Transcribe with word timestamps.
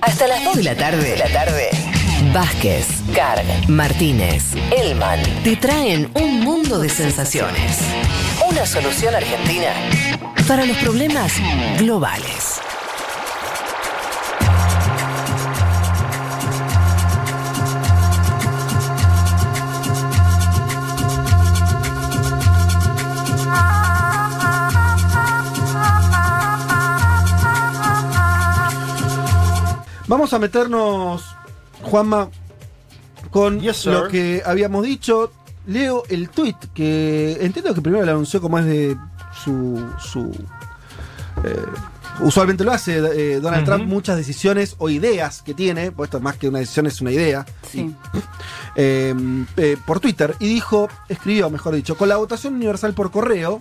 Hasta 0.00 0.26
las 0.26 0.44
2 0.44 0.56
de 0.56 0.62
la 0.62 0.74
tarde. 0.74 1.10
De 1.10 1.16
la 1.16 1.28
tarde. 1.28 1.70
Vázquez, 2.32 2.86
Carg, 3.14 3.44
Martínez, 3.68 4.54
Elman 4.76 5.20
te 5.44 5.56
traen 5.56 6.10
un 6.14 6.40
mundo 6.40 6.78
de 6.78 6.88
sensaciones. 6.88 7.78
Una 8.50 8.66
solución 8.66 9.14
argentina 9.14 9.72
para 10.46 10.64
los 10.66 10.76
problemas 10.78 11.32
globales. 11.78 12.60
Vamos 30.08 30.32
a 30.32 30.38
meternos, 30.38 31.22
Juanma, 31.82 32.30
con 33.30 33.60
Yes, 33.60 33.84
lo 33.86 34.08
que 34.08 34.42
habíamos 34.44 34.84
dicho. 34.84 35.30
Leo 35.66 36.02
el 36.08 36.30
tweet 36.30 36.56
que 36.72 37.36
entiendo 37.42 37.74
que 37.74 37.82
primero 37.82 38.06
lo 38.06 38.12
anunció 38.12 38.40
como 38.40 38.58
es 38.58 38.64
de 38.64 38.96
su. 39.44 39.86
su 40.00 40.30
eh, 41.44 41.66
usualmente 42.20 42.64
lo 42.64 42.72
hace 42.72 42.96
eh, 42.98 43.40
Donald. 43.40 43.66
Trump, 43.66 43.84
muchas 43.84 44.16
decisiones 44.16 44.76
o 44.78 44.88
ideas 44.88 45.42
que 45.42 45.52
tiene, 45.52 45.92
pues 45.92 46.08
esto 46.08 46.20
más 46.20 46.36
que 46.36 46.48
una 46.48 46.60
decisión 46.60 46.86
es 46.86 47.00
una 47.02 47.12
idea, 47.12 47.44
Sí. 47.70 47.94
eh, 48.76 49.14
eh, 49.58 49.76
por 49.86 50.00
Twitter 50.00 50.34
y 50.40 50.48
dijo, 50.48 50.88
escribió, 51.10 51.50
mejor 51.50 51.74
dicho, 51.74 51.96
con 51.98 52.08
la 52.08 52.16
votación 52.16 52.54
universal 52.54 52.94
por 52.94 53.10
correo, 53.10 53.60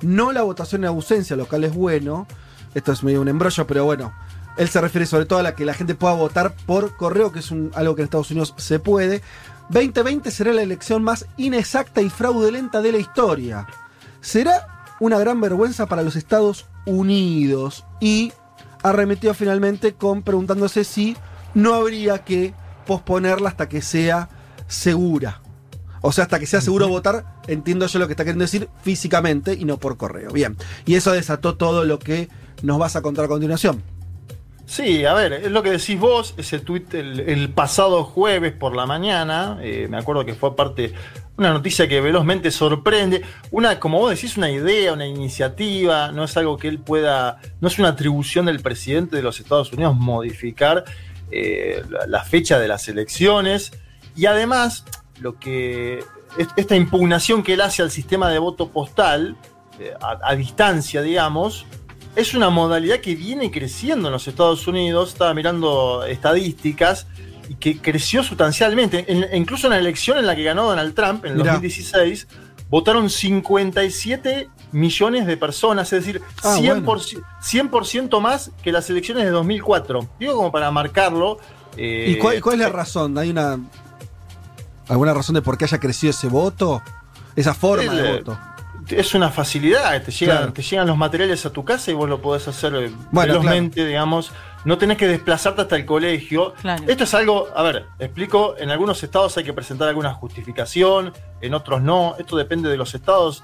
no 0.00 0.32
la 0.32 0.42
votación 0.42 0.84
en 0.84 0.88
ausencia, 0.88 1.36
lo 1.36 1.46
cual 1.46 1.64
es 1.64 1.74
bueno. 1.74 2.26
Esto 2.74 2.92
es 2.92 3.02
medio 3.02 3.20
un 3.20 3.28
embrollo, 3.28 3.66
pero 3.66 3.84
bueno. 3.84 4.12
Él 4.56 4.68
se 4.68 4.80
refiere 4.80 5.06
sobre 5.06 5.26
todo 5.26 5.38
a 5.38 5.42
la 5.42 5.54
que 5.54 5.64
la 5.64 5.74
gente 5.74 5.94
pueda 5.94 6.14
votar 6.14 6.54
por 6.66 6.96
correo, 6.96 7.30
que 7.32 7.40
es 7.40 7.50
un- 7.50 7.70
algo 7.74 7.94
que 7.94 8.02
en 8.02 8.04
Estados 8.04 8.30
Unidos 8.30 8.54
se 8.56 8.78
puede. 8.78 9.22
2020 9.68 10.30
será 10.30 10.52
la 10.52 10.62
elección 10.62 11.02
más 11.02 11.26
inexacta 11.36 12.00
y 12.00 12.08
fraudulenta 12.10 12.80
de 12.82 12.92
la 12.92 12.98
historia. 12.98 13.66
Será 14.20 14.94
una 15.00 15.18
gran 15.18 15.40
vergüenza 15.40 15.86
para 15.86 16.02
los 16.02 16.16
Estados 16.16 16.66
Unidos. 16.86 17.84
Y 18.00 18.32
arremetió 18.82 19.34
finalmente 19.34 19.94
con 19.94 20.22
preguntándose 20.22 20.84
si 20.84 21.16
no 21.54 21.74
habría 21.74 22.18
que 22.24 22.54
posponerla 22.86 23.48
hasta 23.48 23.68
que 23.68 23.82
sea 23.82 24.28
segura. 24.68 25.40
O 26.02 26.12
sea, 26.12 26.24
hasta 26.24 26.38
que 26.38 26.46
sea 26.46 26.60
seguro 26.60 26.86
votar, 26.88 27.24
entiendo 27.48 27.86
yo 27.86 27.98
lo 27.98 28.06
que 28.06 28.12
está 28.12 28.22
queriendo 28.24 28.44
decir 28.44 28.68
físicamente 28.82 29.54
y 29.54 29.64
no 29.64 29.78
por 29.78 29.96
correo. 29.96 30.30
Bien. 30.30 30.56
Y 30.84 30.94
eso 30.94 31.10
desató 31.12 31.56
todo 31.56 31.84
lo 31.84 31.98
que 31.98 32.28
nos 32.62 32.78
vas 32.78 32.94
a 32.94 33.02
contar 33.02 33.24
a 33.24 33.28
continuación. 33.28 33.82
Sí, 34.68 35.04
a 35.04 35.14
ver, 35.14 35.32
es 35.32 35.50
lo 35.52 35.62
que 35.62 35.70
decís 35.70 35.98
vos, 35.98 36.34
ese 36.36 36.58
tuit 36.58 36.92
el, 36.94 37.50
pasado 37.50 38.02
jueves 38.02 38.52
por 38.52 38.74
la 38.74 38.84
mañana, 38.84 39.58
eh, 39.62 39.86
me 39.88 39.96
acuerdo 39.96 40.24
que 40.24 40.34
fue 40.34 40.56
parte, 40.56 40.92
una 41.36 41.52
noticia 41.52 41.86
que 41.86 42.00
velozmente 42.00 42.50
sorprende, 42.50 43.22
una, 43.52 43.78
como 43.78 44.00
vos 44.00 44.10
decís, 44.10 44.36
una 44.36 44.50
idea, 44.50 44.92
una 44.92 45.06
iniciativa, 45.06 46.10
no 46.10 46.24
es 46.24 46.36
algo 46.36 46.56
que 46.56 46.66
él 46.66 46.80
pueda, 46.80 47.38
no 47.60 47.68
es 47.68 47.78
una 47.78 47.90
atribución 47.90 48.46
del 48.46 48.58
presidente 48.60 49.14
de 49.14 49.22
los 49.22 49.38
Estados 49.38 49.72
Unidos 49.72 49.94
modificar 49.94 50.84
eh, 51.30 51.84
la, 52.08 52.24
fecha 52.24 52.58
de 52.58 52.66
las 52.66 52.88
elecciones, 52.88 53.70
y 54.16 54.26
además, 54.26 54.84
lo 55.20 55.38
que, 55.38 56.00
es- 56.38 56.48
esta 56.56 56.74
impugnación 56.74 57.44
que 57.44 57.52
él 57.52 57.60
hace 57.60 57.82
al 57.82 57.92
sistema 57.92 58.30
de 58.30 58.40
voto 58.40 58.70
postal, 58.70 59.36
eh, 59.78 59.94
a 60.00 60.34
distancia, 60.34 61.02
digamos, 61.02 61.66
es 62.16 62.34
una 62.34 62.50
modalidad 62.50 62.98
que 63.00 63.14
viene 63.14 63.50
creciendo 63.50 64.08
en 64.08 64.12
los 64.12 64.26
Estados 64.26 64.66
Unidos. 64.66 65.10
Estaba 65.10 65.32
mirando 65.34 66.04
estadísticas 66.04 67.06
y 67.48 67.54
que 67.54 67.78
creció 67.78 68.22
sustancialmente. 68.24 69.04
En- 69.06 69.36
incluso 69.36 69.66
en 69.68 69.72
la 69.74 69.78
elección 69.78 70.18
en 70.18 70.26
la 70.26 70.34
que 70.34 70.42
ganó 70.42 70.64
Donald 70.64 70.94
Trump 70.94 71.24
en 71.24 71.32
el 71.32 71.36
Mirá. 71.38 71.52
2016, 71.52 72.26
votaron 72.68 73.08
57 73.10 74.48
millones 74.72 75.26
de 75.26 75.36
personas, 75.36 75.92
es 75.92 76.04
decir, 76.04 76.20
Ah, 76.42 76.56
100%, 76.58 77.22
100% 77.40 78.20
más 78.20 78.50
que 78.62 78.72
las 78.72 78.90
elecciones 78.90 79.24
de 79.24 79.30
2004. 79.30 80.08
Digo 80.18 80.34
como 80.34 80.50
para 80.50 80.70
marcarlo. 80.70 81.38
eh, 81.76 82.06
¿Y 82.16 82.18
cuál, 82.18 82.40
cuál 82.40 82.54
es 82.54 82.60
la 82.60 82.68
razón? 82.70 83.16
¿Hay 83.18 83.30
una 83.30 83.58
alguna 84.88 85.12
razón 85.14 85.34
de 85.34 85.42
por 85.42 85.56
qué 85.58 85.64
haya 85.66 85.78
crecido 85.78 86.10
ese 86.10 86.28
voto? 86.28 86.82
Esa 87.36 87.52
forma 87.54 87.84
El, 87.84 87.96
de 88.02 88.08
eh, 88.08 88.16
voto. 88.18 88.38
Es 88.88 89.14
una 89.14 89.30
facilidad, 89.30 90.00
te 90.02 90.10
llegan, 90.12 90.36
Claro. 90.38 90.52
te 90.52 90.62
llegan 90.62 90.86
los 90.86 90.96
materiales 90.96 91.44
a 91.46 91.50
tu 91.50 91.64
casa 91.64 91.90
y 91.90 91.94
vos 91.94 92.08
lo 92.08 92.20
podés 92.20 92.46
hacer 92.48 92.74
eh, 92.76 92.90
Bueno, 93.10 93.34
velozmente, 93.34 93.84
digamos. 93.84 94.32
No 94.64 94.78
tenés 94.78 94.96
que 94.98 95.06
desplazarte 95.06 95.62
hasta 95.62 95.76
el 95.76 95.86
colegio. 95.86 96.54
Claro. 96.60 96.84
Esto 96.86 97.04
es 97.04 97.14
algo, 97.14 97.48
a 97.54 97.62
ver, 97.62 97.86
explico, 97.98 98.54
en 98.58 98.70
algunos 98.70 99.02
estados 99.02 99.36
hay 99.36 99.44
que 99.44 99.52
presentar 99.52 99.88
alguna 99.88 100.12
justificación, 100.14 101.12
en 101.40 101.54
otros 101.54 101.82
no. 101.82 102.14
Esto 102.18 102.36
depende 102.36 102.68
de 102.68 102.76
los 102.76 102.94
estados. 102.94 103.42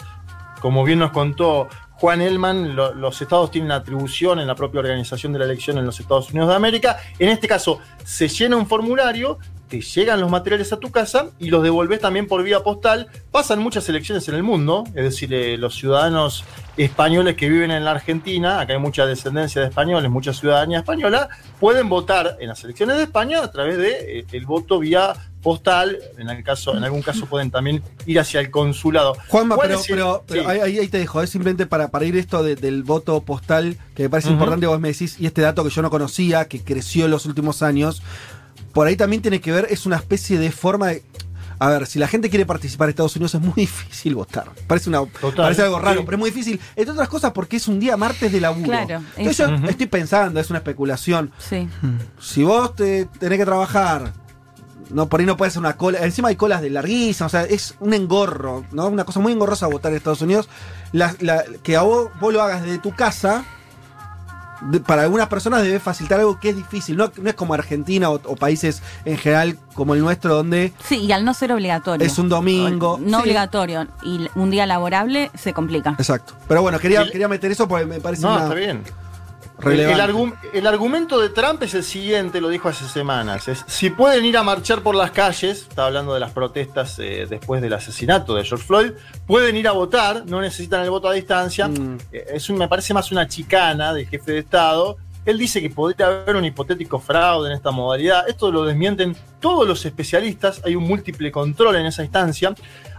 Como 0.61 0.85
bien 0.85 0.99
nos 1.01 1.11
contó 1.11 1.69
Juan 1.93 2.21
Elman, 2.21 2.75
lo- 2.77 2.95
los 2.95 3.21
estados 3.23 3.51
tienen 3.51 3.71
atribución 3.73 4.39
en 4.41 4.47
la 4.49 4.55
propia 4.55 4.81
organización 4.81 5.33
de 5.33 5.39
la 5.41 5.45
elección 5.45 5.79
en 5.79 5.87
los 5.87 5.99
Estados 6.01 6.31
Unidos 6.31 6.49
de 6.49 6.55
América. 6.57 6.99
En 7.19 7.29
este 7.29 7.47
caso, 7.49 7.79
se 8.05 8.29
llena 8.29 8.57
un 8.57 8.67
formulario, 8.67 9.39
te 9.73 9.81
llegan 9.81 10.21
los 10.21 10.31
materiales 10.31 10.71
a 10.75 10.77
tu 10.77 10.91
casa 10.91 11.29
y 11.39 11.49
los 11.49 11.63
devolvés 11.63 11.99
también 11.99 12.27
por 12.27 12.43
vía 12.43 12.61
postal. 12.61 13.07
Pasan 13.31 13.59
muchas 13.61 13.89
elecciones 13.89 14.29
en 14.29 14.35
el 14.35 14.43
mundo, 14.43 14.85
es 14.89 15.03
decir, 15.05 15.33
eh, 15.33 15.57
los 15.57 15.75
ciudadanos 15.77 16.45
españoles 16.77 17.37
que 17.37 17.49
viven 17.49 17.71
en 17.71 17.83
la 17.87 17.93
Argentina, 17.93 18.61
acá 18.61 18.75
hay 18.75 18.79
mucha 18.79 19.07
descendencia 19.07 19.63
de 19.63 19.69
españoles, 19.69 20.11
mucha 20.11 20.35
ciudadanía 20.35 20.81
española, 20.81 21.31
pueden 21.59 21.89
votar 21.89 22.37
en 22.39 22.49
las 22.49 22.63
elecciones 22.65 22.99
de 22.99 23.05
España 23.05 23.43
a 23.43 23.51
través 23.51 23.79
de 23.79 24.19
eh, 24.21 24.25
el 24.33 24.45
voto 24.45 24.79
vía 24.79 25.15
postal. 25.43 25.99
En, 26.19 26.29
el 26.29 26.45
caso, 26.45 26.77
en 26.77 26.85
algún 26.85 27.01
caso 27.01 27.25
pueden 27.25 27.51
también 27.51 27.83
ir 28.05 28.21
hacia 28.21 28.41
el 28.41 28.51
consulado. 28.51 29.15
Juanma, 29.29 29.55
¿Cuál 29.57 29.69
pero, 29.69 29.81
el- 29.81 29.87
pero, 29.89 30.25
pero 30.27 30.43
sí. 30.53 30.61
ahí, 30.61 30.89
te 30.89 30.99
dejo, 30.99 31.23
es 31.23 31.31
simplemente 31.31 31.65
para, 31.65 31.89
para 31.89 32.05
ir 32.05 32.17
esto 32.17 32.43
de- 32.43 32.57
del 32.57 32.83
voto 32.83 33.23
postal, 33.23 33.79
que 33.95 34.03
me 34.03 34.11
parece 34.11 34.29
importante, 34.29 34.67
vos 34.67 34.79
me 34.81 34.89
decís, 34.89 35.17
y 35.19 35.25
este 35.25 35.41
dato 35.41 35.65
que 35.65 35.71
yo 35.71 35.81
no 35.81 35.89
conocía, 35.89 36.45
que 36.45 36.61
creció 36.63 37.07
en 37.07 37.11
los 37.11 37.25
últimos 37.25 37.63
años, 37.63 38.03
por 38.73 38.87
ahí 38.87 38.97
también 38.97 39.23
tiene 39.23 39.41
que 39.41 39.53
ver, 39.53 39.67
es 39.71 39.87
una 39.87 39.97
especie 39.97 40.39
de 40.39 40.51
forma 40.51 40.89
de... 40.89 41.03
A 41.59 41.69
ver, 41.69 41.87
si 41.87 42.01
la 42.01 42.09
gente 42.09 42.29
quiere 42.29 42.45
participar 42.45 42.87
en 42.87 42.91
Estados 42.91 43.15
Unidos 43.15 43.35
es 43.37 43.41
muy 43.41 43.53
difícil 43.55 44.17
votar. 44.17 44.51
Parece, 44.67 44.89
una, 44.89 45.05
Total, 45.05 45.45
parece 45.45 45.63
algo 45.63 45.79
raro, 45.79 46.01
sí. 46.01 46.05
pero 46.05 46.17
es 46.17 46.21
muy 46.21 46.31
difícil. 46.31 46.61
Entre 46.75 46.91
otras 46.93 47.09
cosas 47.09 47.31
porque 47.33 47.57
es 47.57 47.69
un 47.69 47.79
día 47.79 47.97
martes 47.97 48.33
de 48.33 48.41
laburo. 48.41 48.67
Claro, 48.67 49.03
Entonces 49.17 49.47
eso. 49.47 49.57
yo 49.57 49.69
estoy 49.69 49.87
pensando, 49.87 50.41
es 50.41 50.51
una 50.51 50.59
especulación. 50.59 51.31
Sí. 51.39 51.69
Si 52.19 52.43
vos 52.43 52.75
te 52.75 53.05
tenés 53.21 53.39
que 53.39 53.45
trabajar, 53.45 54.13
no 54.91 55.09
por 55.09 55.21
ahí 55.21 55.27
no 55.27 55.37
puede 55.37 55.53
ser 55.53 55.61
una 55.61 55.77
cola. 55.77 56.01
Encima 56.05 56.29
hay 56.31 56.37
colas 56.37 56.63
de 56.63 56.71
larguísimas, 56.71 57.33
o 57.33 57.37
sea, 57.39 57.45
es 57.45 57.77
un 57.79 57.95
engorro, 57.95 58.65
¿no? 58.73 58.89
Una 58.89 59.05
cosa 59.05 59.21
muy 59.21 59.33
engorrosa 59.33 59.69
votar 59.69 59.93
en 59.93 59.99
Estados 59.99 60.23
Unidos. 60.23 60.49
La- 60.91 61.15
la- 61.21 61.45
que 61.63 61.77
a 61.77 61.83
vos, 61.83 62.11
vos 62.21 62.33
lo 62.33 62.43
hagas 62.43 62.63
desde 62.65 62.79
tu 62.79 62.91
casa. 62.93 63.45
De- 64.71 64.81
para 64.81 65.03
algunas 65.03 65.29
personas 65.29 65.63
debe 65.63 65.81
facilitar 65.81 66.21
algo 66.21 66.39
que 66.41 66.51
es 66.51 66.57
difícil. 66.57 66.97
No, 66.97 67.11
no 67.21 67.29
es 67.29 67.35
como 67.35 67.55
Argentina 67.55 68.11
o, 68.11 68.15
o 68.25 68.37
países 68.37 68.83
en 69.05 69.17
general 69.19 69.59
como 69.75 69.95
el 69.95 70.01
nuestro, 70.01 70.35
donde 70.35 70.73
Sí, 70.85 70.99
y 70.99 71.13
al 71.13 71.25
no 71.25 71.35
ser 71.35 71.53
obligatorio. 71.53 72.07
es 72.07 72.19
un 72.19 72.29
domingo. 72.29 72.99
No 73.03 73.19
Sí, 73.19 73.23
obligatorio 73.23 73.87
y 74.03 74.29
un 74.35 74.51
día 74.51 74.67
laborable 74.67 75.31
se 75.35 75.53
complica. 75.53 75.91
Exacto. 75.99 76.35
Pero 76.49 76.63
bueno, 76.63 76.79
quería, 76.79 77.05
quería 77.11 77.29
meter 77.29 77.51
eso 77.53 77.67
porque 77.69 77.87
me 77.87 78.01
parece 78.01 78.23
No, 78.23 78.35
una 78.35 78.43
está 78.45 78.55
bien. 78.55 78.83
El, 79.59 79.65
relevante. 79.65 80.13
argu- 80.13 80.37
el 80.53 80.67
argumento 80.67 81.21
de 81.21 81.29
Trump 81.29 81.63
es 81.63 81.75
el 81.75 81.85
siguiente, 81.85 82.41
lo 82.41 82.49
dijo 82.49 82.69
hace 82.69 82.89
semanas. 82.89 83.47
Es, 83.49 83.65
si 83.67 83.91
pueden 83.91 84.25
ir 84.25 84.37
a 84.37 84.43
marchar 84.43 84.83
por 84.83 84.95
las 84.95 85.11
calles, 85.13 85.63
está 85.69 85.87
hablando 85.87 86.15
de 86.15 86.21
las 86.21 86.33
protestas 86.33 86.99
eh, 86.99 87.27
después 87.29 87.63
del 87.63 87.73
asesinato 87.73 88.35
de 88.35 88.45
George 88.45 88.65
Floyd, 88.67 88.93
pueden 89.27 89.57
ir 89.57 89.69
a 89.69 89.73
votar, 89.73 90.25
no 90.27 90.41
necesitan 90.41 90.83
el 90.83 90.91
voto 90.91 91.09
a 91.09 91.13
distancia. 91.13 91.69
Mm. 91.69 91.99
Eh, 92.13 92.27
es 92.35 92.49
un- 92.51 92.59
me 92.59 92.69
parece 92.69 92.93
más 92.95 93.13
una 93.13 93.29
chicana 93.29 93.93
del 93.95 94.07
jefe 94.09 94.33
de 94.33 94.39
Estado. 94.39 94.97
Él 95.25 95.39
dice 95.39 95.61
que 95.63 95.71
podría 95.71 96.07
haber 96.09 96.35
un 96.35 96.45
hipotético 96.45 96.99
fraude 96.99 97.49
en 97.49 97.55
esta 97.57 97.71
modalidad. 97.71 98.29
Esto 98.29 98.51
lo 98.51 98.65
desmienten 98.65 99.17
todos 99.39 99.69
los 99.69 99.85
especialistas. 99.87 100.61
Hay 100.65 100.75
un 100.75 100.83
múltiple 100.83 101.31
control 101.31 101.77
en 101.77 101.87
esa 101.87 102.03
instancia. 102.03 102.53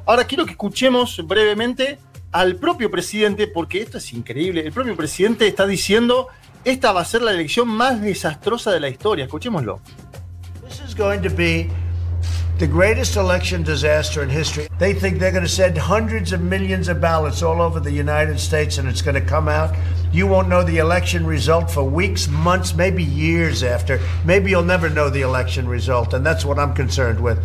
Ahora 0.05 0.23
quiero 0.25 0.45
que 0.45 0.51
escuchemos 0.51 1.19
brevemente 1.25 1.99
al 2.33 2.55
propio 2.55 2.91
presidente, 2.91 3.47
porque 3.47 3.81
esto 3.81 3.99
es 3.99 4.11
increíble. 4.11 4.65
El 4.65 4.73
propio 4.73 4.95
presidente 4.95 5.47
está 5.47 5.65
diciendo, 5.65 6.27
esta 6.65 6.91
va 6.91 7.01
a 7.01 7.05
ser 7.05 7.21
la 7.21 7.31
elección 7.31 7.67
más 7.67 8.01
desastrosa 8.01 8.71
de 8.71 8.79
la 8.79 8.89
historia. 8.89 9.25
Escuchémoslo. 9.25 9.79
This 10.67 10.81
is 10.85 10.95
going 10.95 11.21
to 11.21 11.29
be 11.29 11.69
the 12.57 12.65
greatest 12.67 13.17
election 13.17 13.63
disaster 13.63 14.23
in 14.23 14.29
history. 14.29 14.67
They 14.79 14.93
think 14.93 15.19
they're 15.19 15.31
going 15.31 15.43
to 15.43 15.49
send 15.49 15.77
hundreds 15.77 16.33
of 16.33 16.41
millions 16.41 16.87
of 16.87 16.99
ballots 16.99 17.43
all 17.43 17.61
over 17.61 17.79
the 17.79 17.91
United 17.91 18.39
States 18.39 18.79
and 18.79 18.89
it's 18.89 19.03
going 19.03 19.15
to 19.15 19.25
come 19.25 19.47
out. 19.47 19.75
You 20.11 20.25
won't 20.25 20.47
know 20.47 20.63
the 20.63 20.79
election 20.79 21.25
result 21.27 21.69
for 21.69 21.83
weeks, 21.83 22.27
months, 22.27 22.73
maybe 22.73 23.03
years 23.03 23.63
after. 23.63 23.99
Maybe 24.25 24.49
you'll 24.51 24.63
never 24.63 24.89
know 24.89 25.09
the 25.09 25.21
election 25.21 25.67
result, 25.67 26.13
and 26.13 26.25
that's 26.25 26.45
what 26.45 26.59
I'm 26.59 26.73
concerned 26.73 27.19
with. 27.19 27.39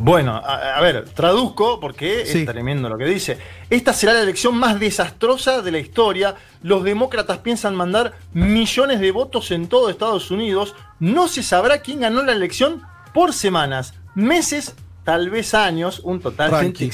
Bueno, 0.00 0.34
a, 0.36 0.76
a 0.76 0.80
ver, 0.80 1.04
traduzco 1.10 1.80
porque 1.80 2.24
Sí. 2.24 2.40
es 2.40 2.46
tremendo 2.46 2.88
lo 2.88 2.96
que 2.96 3.04
dice. 3.06 3.38
Esta 3.68 3.92
será 3.92 4.12
la 4.14 4.22
elección 4.22 4.56
más 4.56 4.78
desastrosa 4.78 5.60
de 5.62 5.72
la 5.72 5.78
historia. 5.78 6.36
Los 6.62 6.84
demócratas 6.84 7.38
piensan 7.38 7.74
mandar 7.74 8.14
millones 8.32 9.00
de 9.00 9.10
votos 9.10 9.50
en 9.50 9.66
todo 9.68 9.90
Estados 9.90 10.30
Unidos. 10.30 10.74
No 11.00 11.28
se 11.28 11.42
sabrá 11.42 11.78
quién 11.82 12.00
ganó 12.00 12.22
la 12.22 12.32
elección 12.32 12.82
por 13.12 13.32
semanas, 13.32 13.94
meses, 14.14 14.74
tal 15.04 15.30
vez 15.30 15.52
años. 15.54 16.00
Un 16.04 16.20
totalmente 16.20 16.88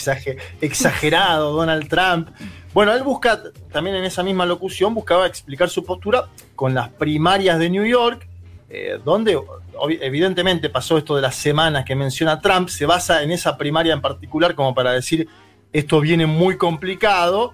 exagerado 0.60 1.52
Donald 1.52 1.88
Trump. 1.88 2.28
Bueno, 2.72 2.92
él 2.92 3.02
busca, 3.02 3.40
también 3.72 3.96
en 3.96 4.04
esa 4.04 4.22
misma 4.22 4.46
locución, 4.46 4.94
buscaba 4.94 5.26
explicar 5.26 5.68
su 5.68 5.84
postura 5.84 6.26
con 6.56 6.74
las 6.74 6.88
primarias 6.88 7.58
de 7.58 7.70
New 7.70 7.84
York, 7.84 8.26
eh, 8.76 8.98
donde 9.04 9.40
evidentemente 10.00 10.68
pasó 10.68 10.98
esto 10.98 11.14
de 11.14 11.22
las 11.22 11.36
semanas 11.36 11.84
que 11.84 11.94
menciona 11.94 12.40
Trump, 12.40 12.68
se 12.68 12.86
basa 12.86 13.22
en 13.22 13.30
esa 13.30 13.56
primaria 13.56 13.92
en 13.92 14.00
particular 14.00 14.54
como 14.56 14.74
para 14.74 14.92
decir 14.92 15.28
esto 15.72 16.00
viene 16.00 16.26
muy 16.26 16.56
complicado. 16.56 17.52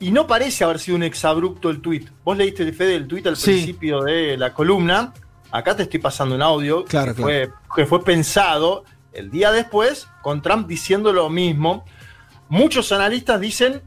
Y 0.00 0.10
no 0.10 0.26
parece 0.26 0.64
haber 0.64 0.80
sido 0.80 0.96
un 0.96 1.04
exabrupto 1.04 1.70
el 1.70 1.80
tuit. 1.80 2.08
Vos 2.24 2.36
leíste, 2.36 2.70
Fede, 2.72 2.96
el 2.96 3.06
tuit 3.06 3.26
al 3.28 3.36
Sí. 3.36 3.52
principio 3.52 4.02
de 4.02 4.36
la 4.36 4.52
columna. 4.52 5.12
Acá 5.52 5.76
te 5.76 5.84
estoy 5.84 6.00
pasando 6.00 6.34
un 6.34 6.42
audio 6.42 6.84
Claro, 6.84 7.14
que, 7.14 7.22
Fue, 7.22 7.50
que 7.76 7.86
fue 7.86 8.02
pensado 8.04 8.84
el 9.12 9.30
día 9.30 9.52
después 9.52 10.08
con 10.22 10.42
Trump 10.42 10.66
diciendo 10.66 11.12
lo 11.12 11.30
mismo. 11.30 11.84
Muchos 12.48 12.90
analistas 12.90 13.40
dicen, 13.40 13.82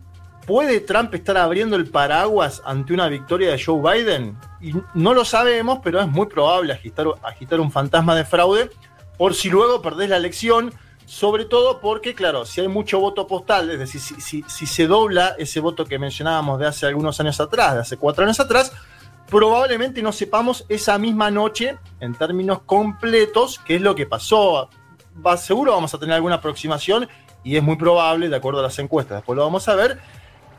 ¿puede 0.48 0.80
Trump 0.80 1.14
estar 1.14 1.38
abriendo 1.38 1.76
el 1.76 1.88
paraguas 1.88 2.64
ante 2.66 2.94
una 2.94 3.08
victoria 3.10 3.52
de 3.52 3.62
Joe 3.64 3.82
Biden? 3.82 4.38
Y 4.62 4.72
no 4.96 5.14
lo 5.14 5.26
sabemos, 5.26 5.80
pero 5.84 6.00
es 6.00 6.08
muy 6.08 6.26
probable 6.26 6.74
agitar, 6.74 7.60
un 7.60 7.72
fantasma 7.72 8.16
de 8.16 8.26
fraude 8.26 8.72
por 9.18 9.36
si 9.36 9.50
luego 9.50 9.82
perdés 9.82 10.10
la 10.10 10.18
elección, 10.18 10.74
sobre 11.06 11.46
todo 11.46 11.80
porque, 11.80 12.16
claro, 12.16 12.46
si 12.46 12.62
hay 12.62 12.68
mucho 12.68 13.00
voto 13.00 13.28
postal, 13.28 13.70
es 13.72 13.80
decir, 13.80 14.02
si 14.02 14.66
se 14.66 14.88
dobla 14.88 15.36
ese 15.38 15.60
voto 15.60 15.86
que 15.86 16.00
mencionábamos 16.00 16.60
de 16.60 16.68
hace 16.68 16.86
algunos 16.86 17.20
años 17.20 17.40
atrás, 17.40 17.74
de 17.74 17.82
hace 17.82 17.98
cuatro 17.98 18.24
años 18.24 18.40
atrás, 18.40 18.72
probablemente 19.28 20.02
no 20.02 20.12
sepamos 20.12 20.66
esa 20.70 20.98
misma 20.98 21.30
noche, 21.30 21.78
en 22.00 22.14
términos 22.16 22.62
completos, 22.66 23.60
qué 23.66 23.76
es 23.76 23.82
lo 23.82 23.96
que 23.96 24.06
pasó. 24.06 24.70
Va, 25.26 25.36
seguro 25.36 25.74
vamos 25.74 25.94
a 25.94 25.98
tener 25.98 26.16
alguna 26.16 26.36
aproximación 26.36 27.10
y 27.44 27.58
es 27.58 27.64
muy 27.64 27.76
probable, 27.76 28.30
de 28.30 28.36
acuerdo 28.36 28.60
a 28.60 28.64
las 28.64 28.80
encuestas, 28.80 29.18
después 29.18 29.36
lo 29.36 29.44
vamos 29.44 29.68
a 29.68 29.76
ver, 29.76 30.00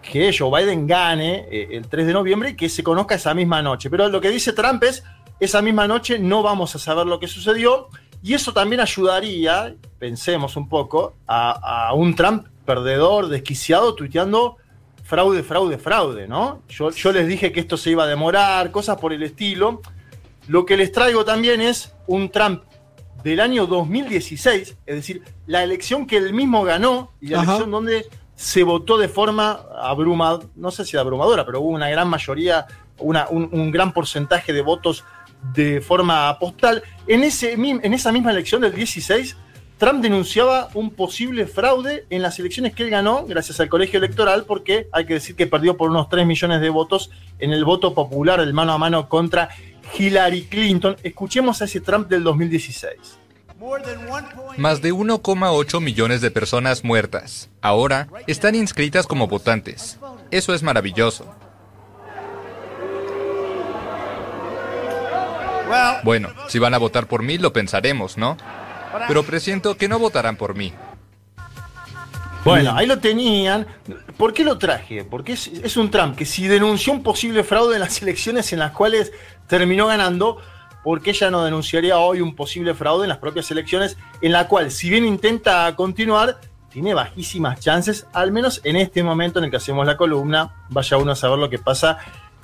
que 0.02 0.34
Joe 0.36 0.50
Biden 0.50 0.86
gane 0.86 1.46
eh, 1.50 1.68
el 1.72 1.88
3 1.88 2.06
de 2.06 2.12
noviembre 2.12 2.50
y 2.50 2.56
que 2.56 2.68
se 2.68 2.82
conozca 2.82 3.14
esa 3.14 3.34
misma 3.34 3.62
noche. 3.62 3.90
Pero 3.90 4.08
lo 4.08 4.20
que 4.20 4.30
dice 4.30 4.52
Trump 4.52 4.82
es, 4.84 5.02
esa 5.40 5.62
misma 5.62 5.86
noche 5.86 6.18
no 6.18 6.42
vamos 6.42 6.74
a 6.74 6.78
saber 6.78 7.06
lo 7.06 7.20
que 7.20 7.28
sucedió 7.28 7.88
y 8.22 8.34
eso 8.34 8.52
también 8.52 8.80
ayudaría, 8.80 9.74
pensemos 9.98 10.56
un 10.56 10.68
poco, 10.68 11.14
a, 11.26 11.88
a 11.88 11.92
un 11.94 12.14
Trump 12.14 12.46
perdedor, 12.64 13.28
desquiciado, 13.28 13.94
tuiteando 13.94 14.56
fraude, 15.08 15.42
fraude, 15.42 15.78
fraude, 15.78 16.28
¿no? 16.28 16.62
Yo, 16.68 16.90
yo 16.90 17.12
les 17.12 17.26
dije 17.26 17.50
que 17.50 17.60
esto 17.60 17.78
se 17.78 17.90
iba 17.90 18.04
a 18.04 18.06
demorar, 18.06 18.70
cosas 18.70 18.98
por 18.98 19.14
el 19.14 19.22
estilo. 19.22 19.80
Lo 20.48 20.66
que 20.66 20.76
les 20.76 20.92
traigo 20.92 21.24
también 21.24 21.62
es 21.62 21.94
un 22.06 22.28
Trump 22.28 22.62
del 23.24 23.40
año 23.40 23.66
2016, 23.66 24.76
es 24.84 24.94
decir, 24.94 25.22
la 25.46 25.62
elección 25.62 26.06
que 26.06 26.18
él 26.18 26.34
mismo 26.34 26.62
ganó 26.62 27.10
y 27.22 27.28
la 27.28 27.40
Ajá. 27.40 27.52
elección 27.52 27.70
donde 27.70 28.06
se 28.38 28.62
votó 28.62 28.96
de 28.98 29.08
forma 29.08 29.62
abrumadora, 29.82 30.46
no 30.54 30.70
sé 30.70 30.84
si 30.84 30.96
abrumadora, 30.96 31.44
pero 31.44 31.60
hubo 31.60 31.70
una 31.70 31.90
gran 31.90 32.08
mayoría, 32.08 32.66
una- 32.98 33.26
un, 33.28 33.72
gran 33.72 33.92
porcentaje 33.92 34.52
de 34.52 34.62
votos 34.62 35.04
de 35.54 35.80
forma 35.80 36.38
postal. 36.38 36.84
En, 37.08 37.24
ese, 37.24 37.54
en 37.54 37.92
esa 37.94 38.12
misma 38.12 38.30
elección 38.30 38.60
del 38.62 38.72
16, 38.72 39.36
Trump 39.76 40.00
denunciaba 40.02 40.68
un 40.74 40.90
posible 40.90 41.48
fraude 41.48 42.06
en 42.10 42.22
las 42.22 42.38
elecciones 42.38 42.76
que 42.76 42.84
él 42.84 42.90
ganó 42.90 43.26
gracias 43.26 43.58
al 43.58 43.68
colegio 43.68 43.98
electoral, 43.98 44.44
porque 44.44 44.88
hay 44.92 45.04
que 45.04 45.14
decir 45.14 45.34
que 45.34 45.48
perdió 45.48 45.76
por 45.76 45.90
unos 45.90 46.08
3 46.08 46.24
millones 46.24 46.60
de 46.60 46.70
votos 46.70 47.10
en 47.40 47.52
el 47.52 47.64
voto 47.64 47.92
popular, 47.92 48.38
el 48.38 48.54
mano 48.54 48.72
a 48.72 48.78
mano 48.78 49.08
contra 49.08 49.48
Hillary 49.98 50.44
Clinton. 50.44 50.96
Escuchemos 51.02 51.60
a 51.60 51.64
ese 51.64 51.80
Trump 51.80 52.08
del 52.08 52.22
2016. 52.22 53.18
More 53.58 53.82
than 53.82 54.06
1.8 54.06 54.56
Más 54.56 54.82
de 54.82 54.92
1,8 54.92 55.80
millones 55.80 56.20
de 56.20 56.30
personas 56.30 56.84
muertas. 56.84 57.50
Ahora 57.60 58.06
están 58.28 58.54
inscritas 58.54 59.06
como 59.06 59.26
votantes. 59.26 59.98
Eso 60.30 60.54
es 60.54 60.62
maravilloso. 60.62 61.26
Bueno, 66.04 66.30
si 66.48 66.60
van 66.60 66.74
a 66.74 66.78
votar 66.78 67.08
por 67.08 67.24
mí, 67.24 67.36
lo 67.36 67.52
pensaremos, 67.52 68.16
¿no? 68.16 68.36
Pero 69.08 69.24
presiento 69.24 69.76
que 69.76 69.88
no 69.88 69.98
votarán 69.98 70.36
por 70.36 70.54
mí. 70.54 70.72
Bueno, 72.44 72.74
ahí 72.76 72.86
lo 72.86 73.00
tenían. 73.00 73.66
¿Por 74.16 74.32
qué 74.32 74.44
lo 74.44 74.56
traje? 74.56 75.04
Porque 75.04 75.32
es, 75.32 75.48
es 75.48 75.76
un 75.76 75.90
Trump 75.90 76.16
que 76.16 76.24
si 76.24 76.46
denunció 76.46 76.92
un 76.92 77.02
posible 77.02 77.42
fraude 77.42 77.74
en 77.74 77.80
las 77.80 78.00
elecciones 78.00 78.52
en 78.52 78.60
las 78.60 78.70
cuales 78.70 79.12
terminó 79.48 79.88
ganando, 79.88 80.40
¿por 80.82 81.00
qué 81.02 81.12
ya 81.12 81.30
no 81.30 81.44
denunciaría 81.44 81.98
hoy 81.98 82.20
un 82.20 82.34
posible 82.34 82.74
fraude 82.74 83.04
en 83.04 83.08
las 83.08 83.18
propias 83.18 83.50
elecciones 83.50 83.96
en 84.20 84.32
la 84.32 84.48
cual, 84.48 84.70
si 84.70 84.90
bien 84.90 85.04
intenta 85.04 85.74
continuar, 85.76 86.40
tiene 86.70 86.94
bajísimas 86.94 87.60
chances, 87.60 88.06
al 88.12 88.30
menos 88.32 88.60
en 88.64 88.76
este 88.76 89.02
momento 89.02 89.38
en 89.38 89.46
el 89.46 89.50
que 89.50 89.56
hacemos 89.56 89.86
la 89.86 89.96
columna, 89.96 90.66
vaya 90.68 90.96
uno 90.96 91.12
a 91.12 91.16
saber 91.16 91.38
lo 91.38 91.50
que 91.50 91.58
pasa 91.58 91.98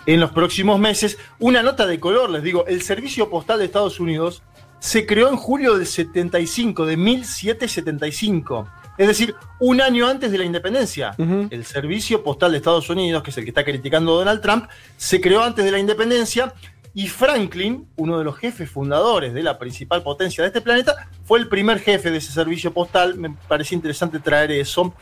en 0.07 0.21
los 0.21 0.31
próximos 0.31 0.79
meses. 0.79 1.19
Una 1.39 1.63
nota 1.63 1.87
de 1.87 2.01
color, 2.01 2.31
les 2.31 2.43
digo, 2.43 2.67
el 2.67 2.83
Servicio 2.83 3.31
Postal 3.31 3.59
de 3.59 3.67
Estados 3.67 4.01
Unidos 4.01 4.43
se 4.79 5.07
creó 5.07 5.31
en 5.31 5.37
julio 5.37 5.77
del 5.77 5.87
75, 5.87 6.85
de 6.85 6.97
1775. 6.97 8.69
Es 8.97 9.09
decir, 9.09 9.35
un 9.59 9.81
año 9.81 10.07
antes 10.07 10.31
de 10.31 10.39
la 10.39 10.45
independencia. 10.45 11.15
El 11.19 11.65
Servicio 11.65 12.23
Postal 12.23 12.53
de 12.53 12.59
Estados 12.59 12.89
Unidos, 12.91 13.23
que 13.23 13.31
es 13.31 13.39
el 13.39 13.45
que 13.45 13.51
está 13.51 13.65
criticando 13.65 14.15
Donald 14.15 14.41
Trump, 14.41 14.67
se 14.97 15.21
creó 15.21 15.43
antes 15.43 15.65
de 15.65 15.73
la 15.73 15.79
independencia 15.79 16.53
y 16.95 17.09
Franklin, 17.09 17.87
uno 17.97 18.19
de 18.19 18.25
los 18.25 18.37
jefes 18.37 18.71
fundadores 18.71 19.35
de 19.35 19.43
la 19.43 19.59
principal 19.59 20.03
potencia 20.03 20.43
de 20.43 20.49
este 20.49 20.61
planeta, 20.61 21.09
fue 21.25 21.41
el 21.41 21.49
primer 21.49 21.81
jefe 21.81 22.11
de 22.11 22.19
ese 22.19 22.33
servicio 22.33 22.73
postal. 22.73 23.17
Me 23.17 23.35
parecía 23.49 23.75
interesante 23.77 24.21
traer 24.21 24.53
eso. 24.53 24.95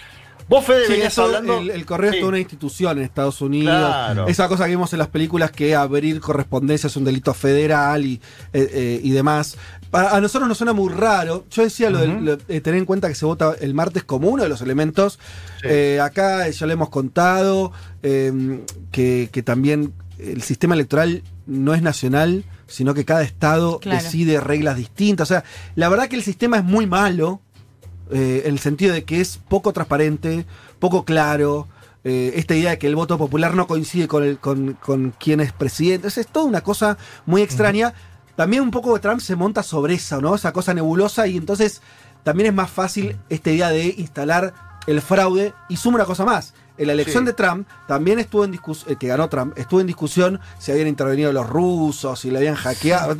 Vos, 0.48 0.64
Fede, 0.64 0.86
Sí, 0.86 0.94
eso, 1.00 1.22
hablando... 1.24 1.58
el, 1.58 1.70
el 1.70 1.86
correo 1.86 2.10
Sí. 2.10 2.16
es 2.16 2.20
toda 2.20 2.28
una 2.30 2.38
institución 2.40 2.98
en 2.98 3.04
Estados 3.04 3.40
Unidos. 3.40 3.76
Claro. 3.86 4.26
Esa 4.26 4.48
cosa 4.48 4.64
que 4.64 4.70
vimos 4.70 4.92
en 4.92 4.98
las 4.98 5.08
películas 5.08 5.52
que 5.52 5.76
abrir 5.76 6.18
correspondencia 6.20 6.88
es 6.88 6.96
un 6.96 7.04
delito 7.04 7.32
federal 7.32 8.04
y, 8.04 8.14
eh, 8.52 8.68
eh, 8.72 9.00
y 9.02 9.10
demás. 9.12 9.56
A 9.92 10.20
nosotros 10.20 10.48
nos 10.48 10.58
suena 10.58 10.72
muy 10.72 10.92
raro. 10.92 11.44
Yo 11.50 11.62
decía 11.62 11.90
lo 11.90 11.98
de 11.98 12.08
lo- 12.08 12.38
eh, 12.48 12.60
tener 12.60 12.78
en 12.78 12.86
cuenta 12.86 13.06
que 13.08 13.14
se 13.14 13.24
vota 13.24 13.54
el 13.60 13.72
martes 13.74 14.02
como 14.02 14.28
uno 14.28 14.42
de 14.42 14.48
los 14.48 14.60
elementos. 14.62 15.18
Sí. 15.60 15.68
Eh, 15.70 16.00
acá 16.02 16.48
ya 16.48 16.66
le 16.66 16.72
hemos 16.72 16.88
contado 16.88 17.72
que, 18.90 19.28
que 19.30 19.42
también 19.42 19.92
el 20.18 20.42
sistema 20.42 20.74
electoral 20.74 21.22
no 21.46 21.74
es 21.74 21.82
nacional, 21.82 22.44
sino 22.66 22.94
que 22.94 23.04
cada 23.04 23.22
estado 23.22 23.78
Claro. 23.80 24.02
decide 24.02 24.40
reglas 24.40 24.76
distintas. 24.76 25.30
O 25.30 25.34
sea, 25.34 25.44
la 25.74 25.88
verdad 25.88 26.08
que 26.08 26.16
el 26.16 26.22
sistema 26.22 26.58
es 26.58 26.64
muy 26.64 26.86
malo 26.86 27.40
eh, 28.10 28.42
en 28.44 28.52
el 28.52 28.58
sentido 28.58 28.92
de 28.94 29.04
que 29.04 29.20
es 29.20 29.38
poco 29.48 29.72
transparente, 29.72 30.46
poco 30.78 31.04
claro. 31.04 31.68
eh, 32.04 32.32
esta 32.36 32.54
idea 32.54 32.70
de 32.72 32.78
que 32.78 32.86
el 32.88 32.96
voto 32.96 33.16
popular 33.18 33.54
no 33.54 33.66
coincide 33.66 34.08
con, 34.08 34.24
el, 34.24 34.38
con, 34.38 34.74
con 34.74 35.14
quién 35.18 35.40
es 35.40 35.52
presidente. 35.52 36.08
Es, 36.08 36.18
es 36.18 36.26
toda 36.26 36.46
una 36.46 36.60
cosa 36.62 36.98
muy 37.26 37.42
extraña. 37.42 37.94
También 38.36 38.62
un 38.62 38.70
poco 38.70 38.92
de 38.94 39.00
Trump 39.00 39.20
se 39.20 39.36
monta 39.36 39.62
sobre 39.62 39.94
eso, 39.94 40.20
¿no? 40.20 40.34
Esa 40.34 40.52
cosa 40.52 40.72
nebulosa 40.74 41.26
y 41.26 41.36
entonces 41.36 41.80
también 42.24 42.48
es 42.48 42.54
más 42.54 42.70
fácil 42.70 43.16
esta 43.28 43.50
idea 43.50 43.68
de 43.70 43.94
instalar 43.98 44.54
el 44.86 45.00
fraude 45.00 45.52
y 45.68 45.76
suma 45.76 45.96
una 45.96 46.04
cosa 46.06 46.24
más. 46.24 46.54
En 46.78 46.86
la 46.86 46.94
elección 46.94 47.24
Sí. 47.24 47.26
de 47.26 47.32
Trump 47.34 47.68
también 47.86 48.18
estuvo 48.18 48.44
en 48.44 48.50
discusión, 48.50 48.96
que 48.96 49.06
ganó 49.06 49.28
Trump, 49.28 49.56
estuvo 49.58 49.80
en 49.80 49.86
discusión 49.86 50.40
si 50.58 50.72
habían 50.72 50.88
intervenido 50.88 51.32
los 51.32 51.48
rusos, 51.48 52.18
si 52.20 52.30
le 52.30 52.38
habían 52.38 52.54
hackeado. 52.54 53.14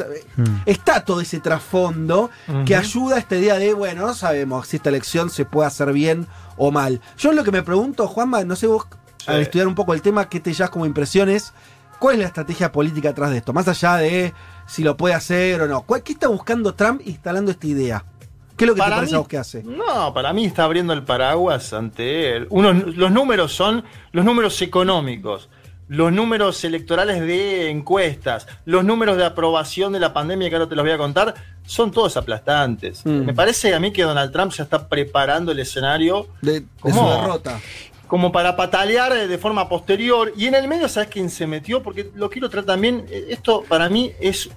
Está 0.67 1.05
todo 1.05 1.21
ese 1.21 1.39
trasfondo 1.41 2.31
que 2.67 2.75
ayuda 2.77 3.17
a 3.17 3.19
esta 3.19 3.37
idea 3.37 3.57
de, 3.59 3.75
bueno, 3.75 4.07
no 4.07 4.15
sabemos 4.15 4.69
si 4.69 4.77
esta 4.77 4.89
elección 4.89 5.31
se 5.31 5.45
puede 5.45 5.67
hacer 5.69 5.93
bien 5.93 6.27
o 6.57 6.71
mal. 6.71 7.01
Yo 7.19 7.33
lo 7.33 7.45
que 7.45 7.53
me 7.53 7.63
pregunto, 7.63 8.09
Juanma, 8.09 8.43
no 8.45 8.57
sé 8.57 8.67
vos, 8.67 8.87
al 9.27 9.41
estudiar 9.43 9.69
un 9.69 9.75
poco 9.75 9.95
el 9.95 10.03
tema, 10.03 10.29
¿qué 10.29 10.41
te 10.41 10.53
llevas 10.53 10.71
como 10.71 10.87
impresiones? 10.87 11.53
¿Cuál 11.99 12.15
es 12.17 12.21
la 12.23 12.27
estrategia 12.27 12.73
política 12.73 13.11
atrás 13.11 13.31
de 13.31 13.37
esto? 13.37 13.53
Más 13.53 13.69
allá 13.69 13.97
de 13.97 14.35
si 14.67 14.83
lo 14.83 14.97
puede 14.97 15.15
hacer 15.15 15.61
o 15.63 15.69
no. 15.69 15.83
¿Cuál- 15.83 16.03
¿Qué 16.03 16.13
está 16.15 16.27
buscando 16.29 16.75
Trump 16.75 17.01
instalando 17.05 17.51
esta 17.53 17.67
idea? 17.67 18.05
¿Qué 18.63 18.65
es 18.65 18.69
lo 18.69 18.75
que 18.75 18.81
te 18.81 18.85
Para 18.85 18.97
parece 18.97 19.13
mí- 19.13 19.17
a 19.17 19.19
vos 19.19 19.29
que 19.29 19.39
hace? 19.39 19.63
No, 19.65 20.15
para 20.15 20.33
mí 20.33 20.45
está 20.45 20.65
abriendo 20.65 20.93
el 20.93 21.03
paraguas 21.03 21.73
ante 21.73 22.37
él. 22.37 22.47
Unos, 22.51 22.97
los 22.97 23.11
números 23.11 23.53
son 23.53 23.83
los 24.13 24.25
números 24.25 24.61
económicos, 24.63 25.49
los 25.89 26.13
números 26.13 26.63
electorales 26.65 27.21
de 27.21 27.69
encuestas, 27.71 28.47
los 28.65 28.85
números 28.85 29.17
de 29.17 29.25
aprobación 29.25 29.93
de 29.93 30.01
la 30.01 30.13
pandemia, 30.13 30.49
que 30.49 30.57
ahora 30.57 30.69
te 30.69 30.77
los 30.77 30.85
voy 30.85 30.93
a 30.93 30.99
contar, 30.99 31.35
son 31.67 31.91
todos 31.91 32.17
aplastantes. 32.17 33.05
Mm. 33.05 33.25
Me 33.27 33.35
parece 33.35 33.75
a 33.75 33.81
mí 33.81 33.93
que 33.93 34.03
Donald 34.03 34.33
Trump 34.33 34.53
ya 34.53 34.63
está 34.65 34.89
preparando 34.89 35.53
el 35.53 35.59
escenario 35.59 36.29
De, 36.41 36.61
de 36.61 36.93
su 36.93 37.05
derrota. 37.05 37.61
como 38.07 38.31
para 38.33 38.57
patalear 38.57 39.13
eh, 39.17 39.27
de 39.29 39.39
forma 39.39 39.69
posterior. 39.69 40.33
Y 40.37 40.47
en 40.47 40.55
el 40.55 40.69
medio, 40.69 40.89
¿sabes 40.89 41.09
quién 41.11 41.29
se 41.31 41.47
metió? 41.47 41.83
Porque 41.83 42.11
lo 42.15 42.31
quiero 42.31 42.49
traer 42.49 42.65
también, 42.67 43.05
eh, 43.11 43.27
esto 43.31 43.65
para 43.69 43.89
mí 43.89 44.13
es 44.21 44.49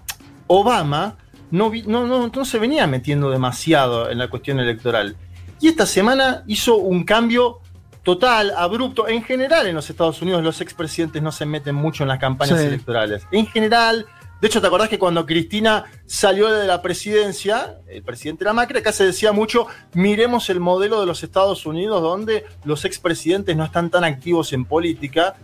Obama 0.48 1.16
no, 1.52 1.70
vi- 1.70 1.84
no, 1.88 2.06
no, 2.08 2.28
no 2.28 2.46
se 2.46 2.60
venía 2.60 2.88
metiendo 2.88 3.30
demasiado 3.30 4.10
en 4.10 4.18
la 4.18 4.30
cuestión 4.30 4.60
electoral. 4.60 5.16
Y 5.62 5.68
esta 5.68 5.86
semana 5.86 6.44
hizo 6.48 6.76
un 6.78 7.04
cambio 7.04 7.60
total, 8.04 8.54
abrupto. 8.56 9.08
En 9.08 9.24
general, 9.24 9.66
en 9.68 9.76
los 9.76 9.90
Estados 9.90 10.22
Unidos, 10.22 10.44
los 10.44 10.62
expresidentes 10.62 11.22
no 11.22 11.32
se 11.32 11.46
meten 11.46 11.76
mucho 11.76 12.04
en 12.04 12.10
las 12.10 12.20
campañas 12.20 12.60
Sí. 12.60 12.68
electorales. 12.68 13.24
En 13.32 13.48
general, 13.48 14.06
de 14.42 14.48
hecho, 14.48 14.62
¿te 14.62 14.68
acordás 14.68 14.90
que 14.90 15.00
cuando 15.00 15.26
Cristina 15.26 15.86
salió 16.06 16.52
de 16.52 16.68
la 16.68 16.82
presidencia, 16.84 17.78
el 17.88 18.04
presidente 18.04 18.44
era 18.44 18.54
Macri, 18.54 18.80
acá 18.80 18.92
se 18.92 19.06
decía 19.06 19.32
mucho, 19.32 19.66
miremos 19.94 20.50
el 20.50 20.60
modelo 20.60 21.00
de 21.00 21.06
los 21.08 21.24
Estados 21.24 21.66
Unidos 21.66 22.02
donde 22.02 22.46
los 22.64 22.86
expresidentes 22.86 23.56
no 23.56 23.64
están 23.64 23.90
tan 23.90 24.04
activos 24.04 24.54
en 24.54 24.66
política. 24.66 25.36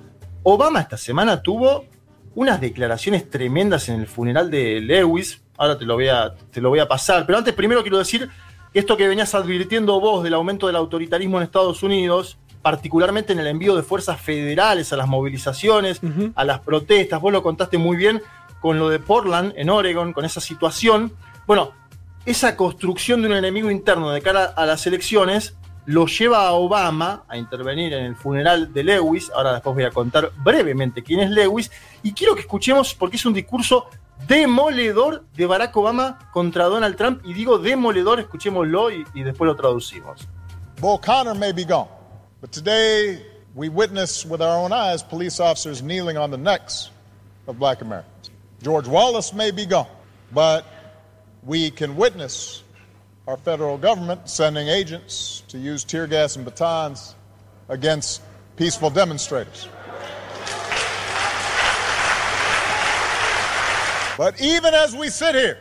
Obama 0.43 0.81
esta 0.81 0.98
semana 0.98 1.41
tuvo 1.41 1.86
unas 2.36 2.62
declaraciones 2.62 3.29
tremendas 3.29 3.89
en 3.89 4.01
el 4.01 4.08
funeral 4.08 4.51
de 4.51 4.81
Lewis. 4.81 5.41
Ahora 5.62 5.77
te 5.77 5.86
lo 5.86 5.94
voy 5.94 6.08
a, 6.08 6.34
te 6.50 6.60
lo 6.60 6.70
voy 6.70 6.80
a 6.80 6.88
pasar. 6.88 7.24
Pero 7.27 7.38
antes, 7.38 7.53
primero 7.53 7.84
quiero 7.84 8.00
decir 8.00 8.27
esto 8.74 8.98
que 8.98 9.08
venías 9.08 9.36
advirtiendo 9.36 10.00
vos 10.00 10.24
del 10.24 10.34
aumento 10.34 10.65
del 10.65 10.75
autoritarismo 10.75 11.38
en 11.38 11.44
Estados 11.44 11.84
Unidos, 11.84 12.39
particularmente 12.63 13.34
en 13.34 13.38
el 13.38 13.46
envío 13.46 13.75
de 13.75 13.84
fuerzas 13.84 14.20
federales 14.20 14.91
a 14.91 14.98
las 14.98 15.08
movilizaciones, 15.08 16.01
a 16.34 16.44
las 16.46 16.62
protestas. 16.62 17.22
Vos 17.22 17.32
lo 17.32 17.44
contaste 17.44 17.77
muy 17.77 17.96
bien 17.96 18.24
con 18.60 18.80
lo 18.80 18.89
de 18.89 18.98
Portland, 18.98 19.53
en 19.56 19.70
Oregon, 19.70 20.13
con 20.13 20.25
esa 20.25 20.41
situación. 20.41 21.13
Bueno, 21.46 21.74
esa 22.25 22.58
construcción 22.58 23.22
de 23.22 23.27
un 23.27 23.36
enemigo 23.36 23.70
interno 23.70 24.10
de 24.10 24.20
cara 24.24 24.46
a 24.46 24.65
las 24.65 24.88
elecciones 24.88 25.56
lo 25.86 26.08
lleva 26.08 26.48
a 26.48 26.53
Obama 26.53 27.24
a 27.27 27.38
intervenir 27.38 27.94
en 27.94 28.06
el 28.06 28.15
funeral 28.15 28.74
de 28.74 28.84
Lewis. 28.84 29.32
Ahora 29.36 29.53
después 29.53 29.75
voy 29.75 29.84
a 29.84 29.91
contar 29.91 30.32
brevemente 30.44 31.03
quién 31.03 31.20
es 31.20 31.30
Lewis. 31.30 31.70
Y 32.01 32.13
quiero 32.13 32.34
que 32.34 32.41
escuchemos, 32.41 32.96
porque 32.96 33.18
es 33.18 33.25
un 33.27 33.34
discurso 33.34 33.86
demoledor 34.28 35.24
de 35.36 35.46
Barack 35.46 35.74
Obama 35.75 36.20
contra 36.32 36.66
Donald 36.66 36.96
Trump. 36.96 37.22
Y 37.25 37.34
digo 37.34 37.58
demoledor, 37.58 38.20
escuchémoslo 38.20 38.92
y, 38.92 39.06
y 39.13 39.24
después 39.24 39.48
lo 39.48 39.56
traducimos. 39.56 40.28
Bull 40.80 41.00
Connor 41.00 41.36
may 41.36 41.51
be 41.51 41.63
gone, 41.63 41.88
but 42.42 42.51
today 42.51 43.24
we 43.54 43.70
witness 43.70 44.25
with 44.25 44.42
our 44.42 44.58
own 44.58 44.72
eyes 44.72 45.04
police 45.04 45.40
officers 45.40 45.84
kneeling 45.84 46.18
on 46.18 46.32
the 46.32 46.38
necks 46.38 46.90
of 47.48 47.60
black 47.60 47.82
Americans. 47.82 48.32
George 48.63 48.88
Wallace 48.88 49.34
may 49.34 49.51
be 49.51 49.66
gone, 49.66 49.88
but 50.32 50.66
we 51.44 51.72
can 51.72 51.96
witness 51.96 52.63
our 53.28 53.38
federal 53.38 53.78
government 53.78 54.30
sending 54.30 54.68
agents 54.68 55.44
to 55.48 55.58
use 55.58 55.84
tear 55.84 56.08
gas 56.08 56.36
and 56.36 56.46
batons 56.46 57.16
against 57.70 58.22
peaceful 58.58 58.90
demonstrators. 58.90 59.68
But 64.18 64.41
even 64.41 64.74
as 64.74 64.96
we 64.96 65.10
sit 65.10 65.36
here, 65.36 65.58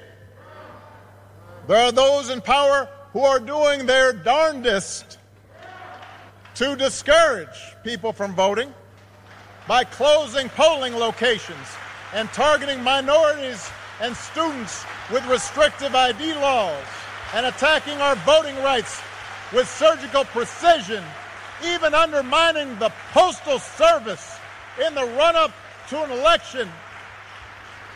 there 1.69 1.78
are 1.78 1.92
those 1.92 2.30
in 2.30 2.40
power 2.40 2.88
who 3.12 3.21
are 3.21 3.38
doing 3.40 3.87
their 3.87 4.12
darndest 4.12 5.19
to 6.57 6.76
discourage 6.76 7.75
people 7.85 8.12
from 8.12 8.35
voting 8.35 8.73
by 9.69 9.85
closing 9.85 10.49
polling 10.50 10.97
locations 10.97 11.66
and 12.12 12.28
targeting 12.33 12.83
minorities 12.83 13.71
and 14.00 14.16
students 14.16 14.85
with 15.12 15.25
restrictive 15.26 15.95
ID 15.95 16.35
laws 16.35 16.85
and 17.35 17.47
attacking 17.47 17.99
our 18.00 18.16
voting 18.16 18.57
rights 18.57 19.00
with 19.52 19.69
surgical 19.69 20.25
precision, 20.25 21.04
even 21.64 21.95
undermining 21.95 22.76
the 22.78 22.92
Postal 23.12 23.59
Service 23.59 24.38
in 24.85 24.95
the 24.95 25.04
run 25.04 25.37
up 25.37 25.52
to 25.88 26.02
an 26.02 26.11
election 26.11 26.69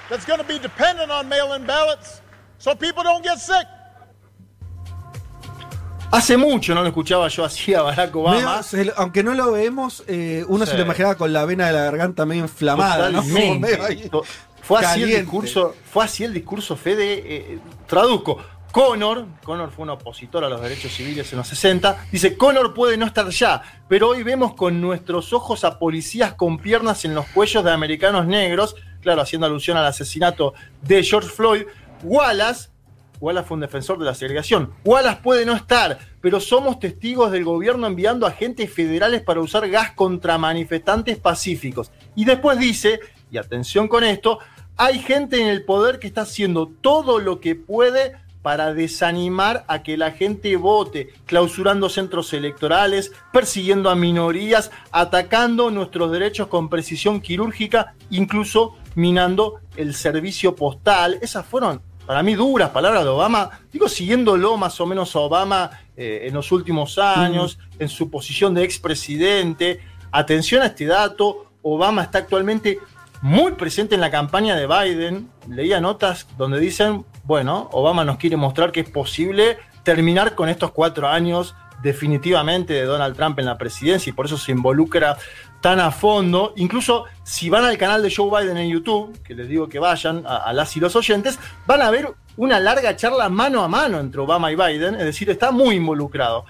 that's 0.08 0.26
going 0.26 0.38
to 0.40 0.46
be 0.46 0.58
dependent 0.58 1.10
on 1.10 1.28
mail 1.28 1.54
in 1.54 1.66
ballots 1.66 2.20
so 2.58 2.74
people 2.76 3.02
don't 3.02 3.22
get 3.24 3.38
sick. 3.38 3.66
Hace 6.12 6.36
mucho 6.36 6.74
no 6.74 6.82
lo 6.82 6.88
escuchaba 6.88 7.26
yo 7.28 7.44
así 7.44 7.74
a 7.74 7.82
Barack 7.82 8.14
Obama. 8.14 8.36
Medio- 8.36 8.62
se- 8.62 8.92
aunque 8.96 9.22
no 9.24 9.34
lo 9.34 9.50
vemos, 9.52 10.04
eh, 10.06 10.44
uno 10.48 10.64
se 10.64 10.72
Sí. 10.72 10.78
lo 10.78 10.84
imaginaba 10.84 11.16
con 11.16 11.32
la 11.32 11.44
vena 11.44 11.66
de 11.66 11.72
la 11.72 11.80
garganta 11.84 12.24
medio 12.24 12.42
inflamada, 12.42 13.10
¿no? 13.10 13.22
Medio 13.58 13.84
ahí 13.84 14.08
Fue 14.62 14.80
así, 14.84 15.02
el 15.02 15.10
discurso, 15.22 15.74
fue 15.92 16.04
así 16.04 16.22
el 16.24 16.32
discurso, 16.32 16.76
Fede. 16.76 17.22
eh, 17.26 17.58
traduzco. 17.86 18.38
Connor, 18.74 19.26
Connor 19.44 19.70
fue 19.70 19.84
un 19.84 19.90
opositor 19.90 20.42
a 20.42 20.48
los 20.48 20.60
derechos 20.60 20.92
civiles 20.92 21.32
en 21.32 21.38
los 21.38 21.46
60, 21.46 22.06
dice, 22.10 22.36
Connor 22.36 22.74
puede 22.74 22.96
no 22.96 23.06
estar 23.06 23.28
ya, 23.28 23.62
pero 23.88 24.08
hoy 24.08 24.24
vemos 24.24 24.54
con 24.54 24.80
nuestros 24.80 25.32
ojos 25.32 25.62
a 25.62 25.78
policías 25.78 26.34
con 26.34 26.58
piernas 26.58 27.04
en 27.04 27.14
los 27.14 27.24
cuellos 27.26 27.62
de 27.62 27.70
americanos 27.70 28.26
negros, 28.26 28.74
claro, 29.00 29.22
haciendo 29.22 29.46
alusión 29.46 29.76
al 29.76 29.86
asesinato 29.86 30.54
de 30.82 31.04
George 31.04 31.28
Floyd. 31.28 31.62
Wallace, 32.02 32.70
Wallace 33.20 33.46
fue 33.46 33.54
un 33.54 33.60
defensor 33.60 33.96
de 33.96 34.06
la 34.06 34.14
segregación. 34.16 34.74
Wallace 34.84 35.20
puede 35.22 35.46
no 35.46 35.54
estar, 35.54 35.96
pero 36.20 36.40
somos 36.40 36.80
testigos 36.80 37.30
del 37.30 37.44
gobierno 37.44 37.86
enviando 37.86 38.26
agentes 38.26 38.72
federales 38.72 39.22
para 39.22 39.38
usar 39.38 39.70
gas 39.70 39.92
contra 39.92 40.36
manifestantes 40.36 41.16
pacíficos. 41.16 41.92
Y 42.16 42.24
después 42.24 42.58
dice, 42.58 42.98
y 43.30 43.38
atención 43.38 43.86
con 43.86 44.02
esto, 44.02 44.40
hay 44.76 44.98
gente 44.98 45.40
en 45.40 45.46
el 45.46 45.64
poder 45.64 46.00
que 46.00 46.08
está 46.08 46.22
haciendo 46.22 46.66
todo 46.80 47.20
lo 47.20 47.38
que 47.38 47.54
puede 47.54 48.23
para 48.44 48.74
desanimar 48.74 49.64
a 49.68 49.82
que 49.82 49.96
la 49.96 50.10
gente 50.10 50.54
vote, 50.56 51.14
clausurando 51.24 51.88
centros 51.88 52.30
electorales, 52.34 53.10
persiguiendo 53.32 53.88
a 53.88 53.94
minorías, 53.94 54.70
atacando 54.92 55.70
nuestros 55.70 56.12
derechos 56.12 56.48
con 56.48 56.68
precisión 56.68 57.22
quirúrgica, 57.22 57.94
incluso 58.10 58.76
minando 58.96 59.60
el 59.76 59.94
servicio 59.94 60.54
postal. 60.54 61.18
Esas 61.22 61.46
fueron, 61.46 61.80
para 62.06 62.22
mí, 62.22 62.34
duras 62.34 62.68
palabras 62.68 63.02
de 63.04 63.08
Obama. 63.08 63.48
Digo, 63.72 63.88
siguiéndolo 63.88 64.58
más 64.58 64.78
o 64.78 64.84
menos 64.84 65.16
a 65.16 65.20
Obama 65.20 65.70
eh, 65.96 66.24
en 66.28 66.34
los 66.34 66.52
últimos 66.52 66.98
años, 66.98 67.58
en 67.78 67.88
su 67.88 68.10
posición 68.10 68.52
de 68.52 68.62
expresidente. 68.64 69.80
Atención 70.12 70.60
a 70.60 70.66
este 70.66 70.84
dato, 70.84 71.46
Obama 71.62 72.02
está 72.02 72.18
actualmente 72.18 72.78
muy 73.22 73.52
presente 73.52 73.94
en 73.94 74.02
la 74.02 74.10
campaña 74.10 74.54
de 74.54 74.66
Biden. 74.66 75.30
Leía 75.48 75.80
notas 75.80 76.26
donde 76.36 76.60
dicen, 76.60 77.06
bueno, 77.24 77.68
Obama 77.72 78.04
nos 78.04 78.18
quiere 78.18 78.36
mostrar 78.36 78.70
que 78.72 78.80
es 78.80 78.90
posible 78.90 79.58
terminar 79.82 80.34
con 80.34 80.48
estos 80.48 80.70
cuatro 80.72 81.08
años 81.08 81.54
definitivamente 81.82 82.72
de 82.72 82.84
Donald 82.84 83.14
Trump 83.14 83.38
en 83.38 83.44
la 83.44 83.58
presidencia 83.58 84.10
y 84.10 84.12
por 84.12 84.26
eso 84.26 84.38
se 84.38 84.52
involucra 84.52 85.16
tan 85.60 85.80
a 85.80 85.90
fondo. 85.90 86.52
Incluso 86.56 87.04
si 87.22 87.50
van 87.50 87.64
al 87.64 87.78
canal 87.78 88.02
de 88.02 88.12
Joe 88.14 88.30
Biden 88.30 88.56
en 88.56 88.70
YouTube, 88.70 89.22
que 89.22 89.34
les 89.34 89.48
digo 89.48 89.68
que 89.68 89.78
vayan 89.78 90.24
a, 90.26 90.52
las 90.52 90.76
y 90.76 90.80
los 90.80 90.96
oyentes, 90.96 91.38
van 91.66 91.82
a 91.82 91.90
ver 91.90 92.12
una 92.36 92.58
larga 92.58 92.96
charla 92.96 93.28
mano 93.28 93.62
a 93.62 93.68
mano 93.68 94.00
entre 94.00 94.20
Obama 94.20 94.50
y 94.50 94.56
Biden, 94.56 94.94
es 94.94 95.04
decir, 95.04 95.30
está 95.30 95.50
muy 95.50 95.76
involucrado. 95.76 96.44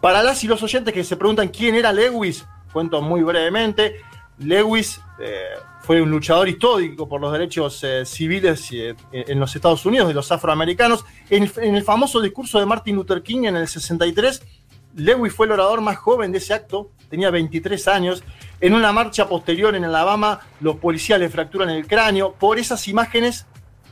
Para 0.00 0.22
las 0.22 0.42
y 0.44 0.48
los 0.48 0.62
oyentes 0.62 0.92
que 0.92 1.04
se 1.04 1.16
preguntan 1.16 1.48
quién 1.48 1.76
era 1.76 1.92
Lewis, 1.92 2.44
cuento 2.72 3.00
muy 3.00 3.22
brevemente. 3.22 4.00
Lewis 4.38 5.00
eh, 5.20 5.42
fue 5.82 6.00
un 6.00 6.10
luchador 6.10 6.48
histórico 6.48 7.08
por 7.08 7.20
los 7.20 7.32
derechos 7.32 7.82
eh, 7.82 8.04
civiles 8.06 8.68
eh, 8.72 8.94
en 9.12 9.40
los 9.40 9.54
Estados 9.54 9.84
Unidos 9.84 10.08
de 10.08 10.14
los 10.14 10.30
afroamericanos. 10.30 11.04
En, 11.28 11.50
en 11.56 11.74
el 11.74 11.82
famoso 11.82 12.20
discurso 12.20 12.58
de 12.60 12.66
Martin 12.66 12.96
Luther 12.96 13.22
King 13.22 13.44
en 13.44 13.56
el 13.56 13.66
63, 13.66 14.42
Lewis 14.94 15.32
fue 15.32 15.46
el 15.46 15.52
orador 15.52 15.80
más 15.80 15.96
joven 15.96 16.32
de 16.32 16.38
ese 16.38 16.54
acto, 16.54 16.90
tenía 17.08 17.30
23 17.30 17.88
años. 17.88 18.22
En 18.60 18.74
una 18.74 18.92
marcha 18.92 19.28
posterior 19.28 19.74
en 19.74 19.84
Alabama, 19.84 20.40
los 20.60 20.76
policías 20.76 21.18
le 21.18 21.28
fracturan 21.28 21.70
el 21.70 21.86
cráneo. 21.86 22.32
Por 22.32 22.58
esas 22.58 22.86
imágenes 22.88 23.46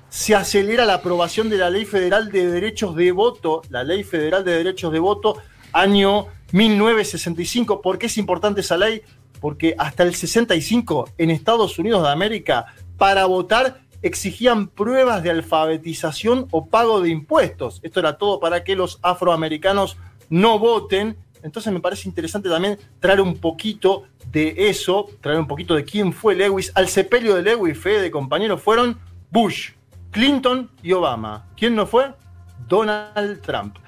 se 0.09 0.35
acelera 0.35 0.85
la 0.85 0.95
aprobación 0.95 1.49
de 1.49 1.57
la 1.57 1.71
Ley 1.71 1.85
Federal 1.85 2.31
de 2.31 2.51
Derechos 2.51 2.95
de 2.95 3.13
Voto, 3.13 3.63
la 3.71 3.85
Ley 3.85 4.05
Federal 4.05 4.45
de 4.45 4.53
Derechos 4.53 4.93
de 4.93 4.99
Voto, 4.99 5.37
año 5.73 6.27
1965. 6.53 7.81
¿Por 7.81 7.99
qué 7.99 8.07
es 8.07 8.19
importante 8.19 8.61
esa 8.61 8.77
ley? 8.77 9.03
Porque 9.41 9.75
hasta 9.79 10.03
el 10.03 10.15
65 10.15 11.11
en 11.19 11.31
Estados 11.31 11.79
Unidos 11.79 12.03
de 12.03 12.11
América, 12.11 12.67
para 12.97 13.25
votar 13.27 13.81
exigían 14.03 14.69
pruebas 14.69 15.23
de 15.23 15.31
alfabetización 15.31 16.49
o 16.51 16.67
pago 16.67 17.01
de 17.01 17.11
impuestos. 17.11 17.81
Esto 17.83 18.01
era 18.01 18.19
todo 18.19 18.41
para 18.41 18.65
que 18.65 18.77
los 18.77 18.99
afroamericanos 19.03 19.97
no 20.29 20.59
voten. 20.59 21.17
Entonces 21.43 21.73
me 21.73 21.81
parece 21.81 22.09
interesante 22.09 22.49
también 22.49 22.79
traer 22.99 23.21
un 23.21 23.37
poquito 23.39 24.05
de 24.31 24.55
eso, 24.69 25.09
traer 25.21 25.39
un 25.39 25.47
poquito 25.47 25.75
de 25.75 25.85
quién 25.85 26.13
fue 26.13 26.35
Lewis. 26.35 26.73
Al 26.75 26.89
sepelio 26.89 27.35
de 27.35 27.43
Lewis, 27.43 27.79
fe 27.79 28.01
de 28.01 28.11
compañeros, 28.11 28.63
fueron 28.63 28.99
Bush, 29.31 29.73
Clinton 30.11 30.71
y 30.83 30.93
Obama. 30.93 31.47
¿Quién 31.57 31.75
no 31.75 31.87
fue? 31.87 32.13
Donald 32.69 33.41
Trump. 33.41 33.79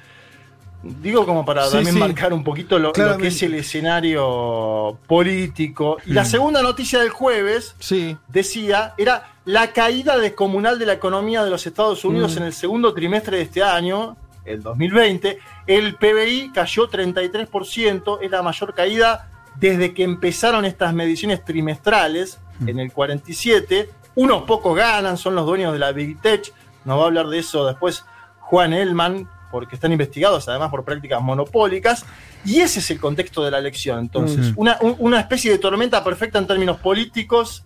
Digo 0.82 1.24
como 1.24 1.44
para 1.44 1.64
Sí, 1.66 1.72
también 1.74 1.94
sí. 1.94 2.00
marcar 2.00 2.32
un 2.32 2.42
poquito 2.42 2.78
lo, 2.78 2.92
lo 2.94 3.16
que 3.18 3.28
es 3.28 3.42
el 3.42 3.54
escenario 3.54 4.98
político. 5.06 5.98
Y 6.06 6.12
la 6.12 6.24
segunda 6.24 6.62
noticia 6.62 6.98
del 7.00 7.10
jueves 7.10 7.74
Sí. 7.78 8.16
decía, 8.28 8.94
era 8.98 9.34
la 9.44 9.72
caída 9.72 10.18
descomunal 10.18 10.78
de 10.78 10.86
la 10.86 10.92
economía 10.94 11.44
de 11.44 11.50
los 11.50 11.66
Estados 11.66 12.04
Unidos 12.04 12.34
Mm. 12.34 12.38
en 12.38 12.44
el 12.44 12.52
segundo 12.52 12.94
trimestre 12.94 13.36
de 13.36 13.42
este 13.44 13.62
año, 13.62 14.16
el 14.44 14.62
2020. 14.62 15.38
El 15.66 15.94
PBI 15.96 16.50
cayó 16.52 16.88
33%, 16.88 18.18
es 18.20 18.30
la 18.30 18.42
mayor 18.42 18.74
caída 18.74 19.28
desde 19.56 19.94
que 19.94 20.02
empezaron 20.02 20.64
estas 20.64 20.92
mediciones 20.94 21.44
trimestrales, 21.44 22.40
Mm. 22.58 22.68
en 22.70 22.78
el 22.80 22.92
47. 22.92 23.90
Unos 24.14 24.42
pocos 24.42 24.76
ganan, 24.76 25.16
son 25.16 25.34
los 25.34 25.46
dueños 25.46 25.72
de 25.72 25.78
la 25.78 25.92
Big 25.92 26.20
Tech, 26.20 26.52
nos 26.84 26.98
va 26.98 27.04
a 27.04 27.06
hablar 27.06 27.28
de 27.28 27.38
eso 27.38 27.66
después 27.66 28.04
Juan 28.40 28.72
Elman, 28.72 29.28
porque 29.52 29.76
están 29.76 29.92
investigados 29.92 30.48
además 30.48 30.70
por 30.70 30.84
prácticas 30.84 31.22
monopólicas, 31.22 32.04
y 32.44 32.58
ese 32.60 32.80
es 32.80 32.90
el 32.90 32.98
contexto 32.98 33.44
de 33.44 33.52
la 33.52 33.58
elección. 33.58 34.00
Entonces, 34.00 34.48
Mm. 34.48 34.54
una, 34.56 34.78
un- 34.80 34.96
una 34.98 35.20
especie 35.20 35.52
de 35.52 35.58
tormenta 35.58 36.02
perfecta 36.02 36.40
en 36.40 36.48
términos 36.48 36.78
políticos, 36.78 37.64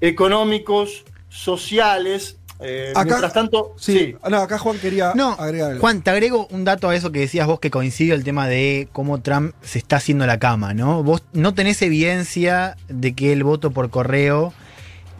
económicos, 0.00 1.04
sociales. 1.28 2.36
eh, 2.64 2.92
Acá- 2.94 3.04
mientras 3.06 3.32
tanto, 3.32 3.74
Sí, 3.76 3.98
sí. 3.98 4.16
no, 4.30 4.36
acá 4.36 4.56
Juan 4.56 4.78
quería 4.78 5.12
No, 5.16 5.32
agregar 5.32 5.70
algo. 5.72 5.80
Juan, 5.80 6.00
te 6.00 6.10
agrego 6.10 6.46
un 6.52 6.64
dato 6.64 6.88
a 6.90 6.94
eso 6.94 7.10
que 7.10 7.18
decías 7.18 7.48
vos 7.48 7.58
que 7.58 7.72
coincide 7.72 8.14
el 8.14 8.22
tema 8.22 8.46
de 8.46 8.88
cómo 8.92 9.20
Trump 9.20 9.52
se 9.62 9.78
está 9.80 9.96
haciendo 9.96 10.26
la 10.26 10.38
cama, 10.38 10.72
¿no? 10.72 11.02
Vos 11.02 11.24
no 11.32 11.54
tenés 11.54 11.82
evidencia 11.82 12.76
de 12.88 13.14
que 13.14 13.32
el 13.32 13.42
voto 13.42 13.72
por 13.72 13.90
correo 13.90 14.54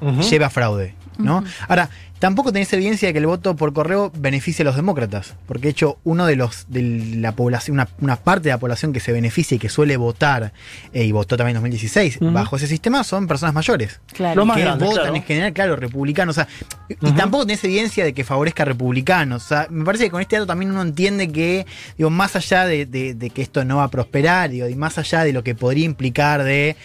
Ujú. 0.03 0.21
lleve 0.23 0.45
a 0.45 0.51
fraude, 0.51 0.95
¿no? 1.19 1.45
Ahora, 1.69 1.89
tampoco 2.19 2.53
tenés 2.53 2.73
evidencia 2.73 3.09
de 3.09 3.13
que 3.13 3.19
el 3.19 3.27
voto 3.27 3.57
por 3.57 3.73
correo 3.73 4.13
beneficie 4.17 4.63
a 4.63 4.67
los 4.67 4.77
demócratas, 4.77 5.35
porque 5.47 5.63
de 5.65 5.71
hecho 5.71 5.99
uno 6.05 6.25
de 6.27 6.37
los 6.37 6.67
de 6.69 6.83
la 7.17 7.33
población, 7.33 7.75
una, 7.75 7.89
una 8.01 8.15
parte 8.17 8.45
de 8.45 8.51
la 8.51 8.59
población 8.59 8.93
que 8.93 9.01
se 9.01 9.11
beneficia 9.13 9.57
y 9.57 9.59
que 9.59 9.69
suele 9.69 9.97
votar 9.97 10.53
eh, 10.93 11.05
y 11.05 11.11
votó 11.13 11.37
también 11.37 11.57
en 11.57 11.63
202016 11.63 12.19
Ujú. 12.21 12.33
bajo 12.33 12.57
ese 12.57 12.67
sistema 12.69 13.03
son 13.05 13.27
personas 13.27 13.55
mayores. 13.55 14.01
Claro. 14.13 14.37
Lo 14.37 14.47
más 14.47 14.57
que 14.57 14.63
grande, 14.63 14.85
votan 14.85 15.03
claro. 15.03 15.17
en 15.17 15.23
general, 15.25 15.53
claro, 15.53 15.77
republicanos. 15.77 16.39
O 16.39 16.45
sea, 16.45 16.49
y- 16.89 17.13
tampoco 17.13 17.45
tenés 17.47 17.63
evidencia 17.65 18.05
de 18.05 18.13
que 18.13 18.23
favorezca 18.25 18.63
a 18.63 18.67
republicanos. 18.67 19.45
O 19.45 19.49
sea, 19.49 19.67
me 19.71 19.85
parece 19.85 20.05
que 20.05 20.11
con 20.11 20.21
este 20.21 20.37
dato 20.37 20.47
también 20.47 20.71
uno 20.71 20.83
entiende 20.83 21.31
que, 21.33 21.67
digo, 21.99 22.11
más 22.11 22.37
allá 22.37 22.67
de, 22.67 22.87
de- 22.87 23.15
de 23.15 23.31
que 23.31 23.43
esto 23.43 23.65
no 23.65 23.79
va 23.79 23.85
a 23.85 23.89
prosperar, 23.89 24.51
digo, 24.51 24.69
y 24.69 24.77
más 24.77 24.97
allá 24.99 25.25
de 25.25 25.33
lo 25.33 25.43
que 25.43 25.55
podría 25.57 25.85
implicar 25.87 26.45
de 26.45 26.77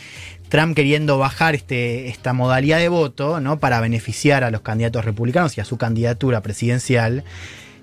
Trump 0.49 0.75
queriendo 0.75 1.17
bajar 1.17 1.55
este, 1.55 2.07
esta 2.07 2.33
modalidad 2.33 2.79
de 2.79 2.89
voto, 2.89 3.39
¿no? 3.39 3.59
Para 3.59 3.79
beneficiar 3.79 4.43
a 4.43 4.51
los 4.51 4.61
candidatos 4.61 5.05
republicanos 5.05 5.57
y 5.57 5.61
a 5.61 5.65
su 5.65 5.77
candidatura 5.77 6.41
presidencial. 6.41 7.23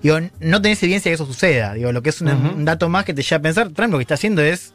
Digo, 0.01 0.19
no 0.39 0.61
tenés 0.61 0.81
evidencia 0.83 1.09
de 1.09 1.17
que 1.17 1.23
eso 1.23 1.25
suceda. 1.25 1.73
Digo, 1.73 1.91
lo 1.91 2.01
que 2.01 2.09
es 2.09 2.21
un, 2.21 2.65
dato 2.65 2.89
más 2.89 3.05
que 3.05 3.13
te 3.13 3.21
lleva 3.21 3.37
a 3.37 3.41
pensar, 3.41 3.69
Trump 3.69 3.91
lo 3.91 3.97
que 3.97 4.03
está 4.03 4.15
haciendo 4.15 4.41
es 4.41 4.73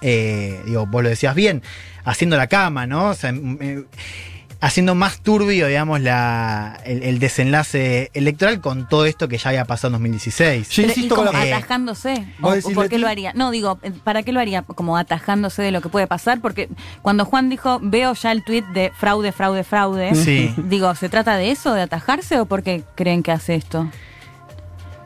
eh, 0.00 0.60
digo, 0.66 0.86
vos 0.86 1.02
lo 1.02 1.08
decías 1.08 1.34
bien, 1.34 1.62
haciendo 2.04 2.36
la 2.36 2.46
cama, 2.46 2.86
¿no? 2.86 3.10
O 3.10 3.14
sea, 3.14 3.32
mm, 3.32 3.58
eh, 3.60 3.84
haciendo 4.60 4.94
más 4.94 5.20
turbio, 5.22 5.66
digamos, 5.68 6.00
la, 6.00 6.78
el, 6.84 7.02
el 7.02 7.18
desenlace 7.18 8.10
electoral 8.12 8.60
con 8.60 8.86
todo 8.88 9.06
esto 9.06 9.26
que 9.26 9.38
ya 9.38 9.48
había 9.50 9.64
pasado 9.64 9.88
en 9.88 9.92
2016. 9.94 10.68
Yo 10.68 10.74
Pero, 10.82 10.88
insisto 10.88 11.14
¿y 11.14 11.16
con 11.16 11.26
como 11.26 11.38
la 11.38 11.46
Eh, 11.46 11.54
atajándose? 11.54 12.26
¿vos 12.38 12.50
¿O- 12.52 12.54
decís, 12.54 12.70
o 12.72 12.74
¿Por 12.74 12.88
qué 12.90 12.98
lo 12.98 13.08
haría? 13.08 13.32
No, 13.34 13.50
digo, 13.50 13.78
eh, 13.82 13.90
¿para 14.04 14.22
qué 14.22 14.32
lo 14.32 14.40
haría? 14.40 14.62
Como 14.62 14.96
atajándose 14.98 15.62
de 15.62 15.70
lo 15.70 15.80
que 15.80 15.88
puede 15.88 16.06
pasar, 16.06 16.40
porque 16.40 16.68
cuando 17.02 17.24
Juan 17.24 17.48
dijo, 17.48 17.78
veo 17.82 18.12
ya 18.14 18.32
el 18.32 18.44
tuit 18.44 18.66
de 18.66 18.92
fraude, 18.94 19.32
fraude, 19.32 19.64
fraude, 19.64 20.14
Sí. 20.14 20.52
digo, 20.58 20.94
¿se 20.94 21.08
trata 21.08 21.36
de 21.36 21.50
eso, 21.50 21.72
de 21.72 21.82
atajarse 21.82 22.38
o 22.38 22.44
por 22.46 22.62
qué 22.62 22.82
creen 22.94 23.22
que 23.22 23.32
hace 23.32 23.54
esto? 23.54 23.88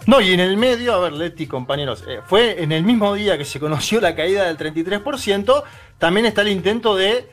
No, 0.06 0.20
y 0.20 0.32
en 0.32 0.40
el 0.40 0.56
medio, 0.58 0.92
a 0.94 0.98
ver, 0.98 1.12
Leti, 1.14 1.46
compañeros, 1.46 2.04
eh, 2.06 2.18
fue 2.26 2.62
en 2.62 2.72
el 2.72 2.82
mismo 2.84 3.14
día 3.14 3.38
que 3.38 3.44
se 3.46 3.58
conoció 3.58 4.00
la 4.02 4.14
caída 4.14 4.44
del 4.44 4.58
33%, 4.58 5.62
también 5.98 6.26
está 6.26 6.42
el 6.42 6.48
intento 6.48 6.94
de 6.94 7.30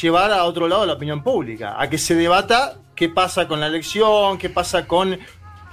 llevar 0.00 0.32
a 0.32 0.44
otro 0.44 0.68
lado 0.68 0.84
la 0.86 0.94
opinión 0.94 1.22
pública, 1.22 1.76
a 1.80 1.88
que 1.88 1.98
se 1.98 2.14
debata 2.14 2.76
qué 2.94 3.08
pasa 3.08 3.46
con 3.48 3.60
la 3.60 3.66
elección, 3.66 4.38
qué 4.38 4.48
pasa 4.50 4.86
con... 4.86 5.18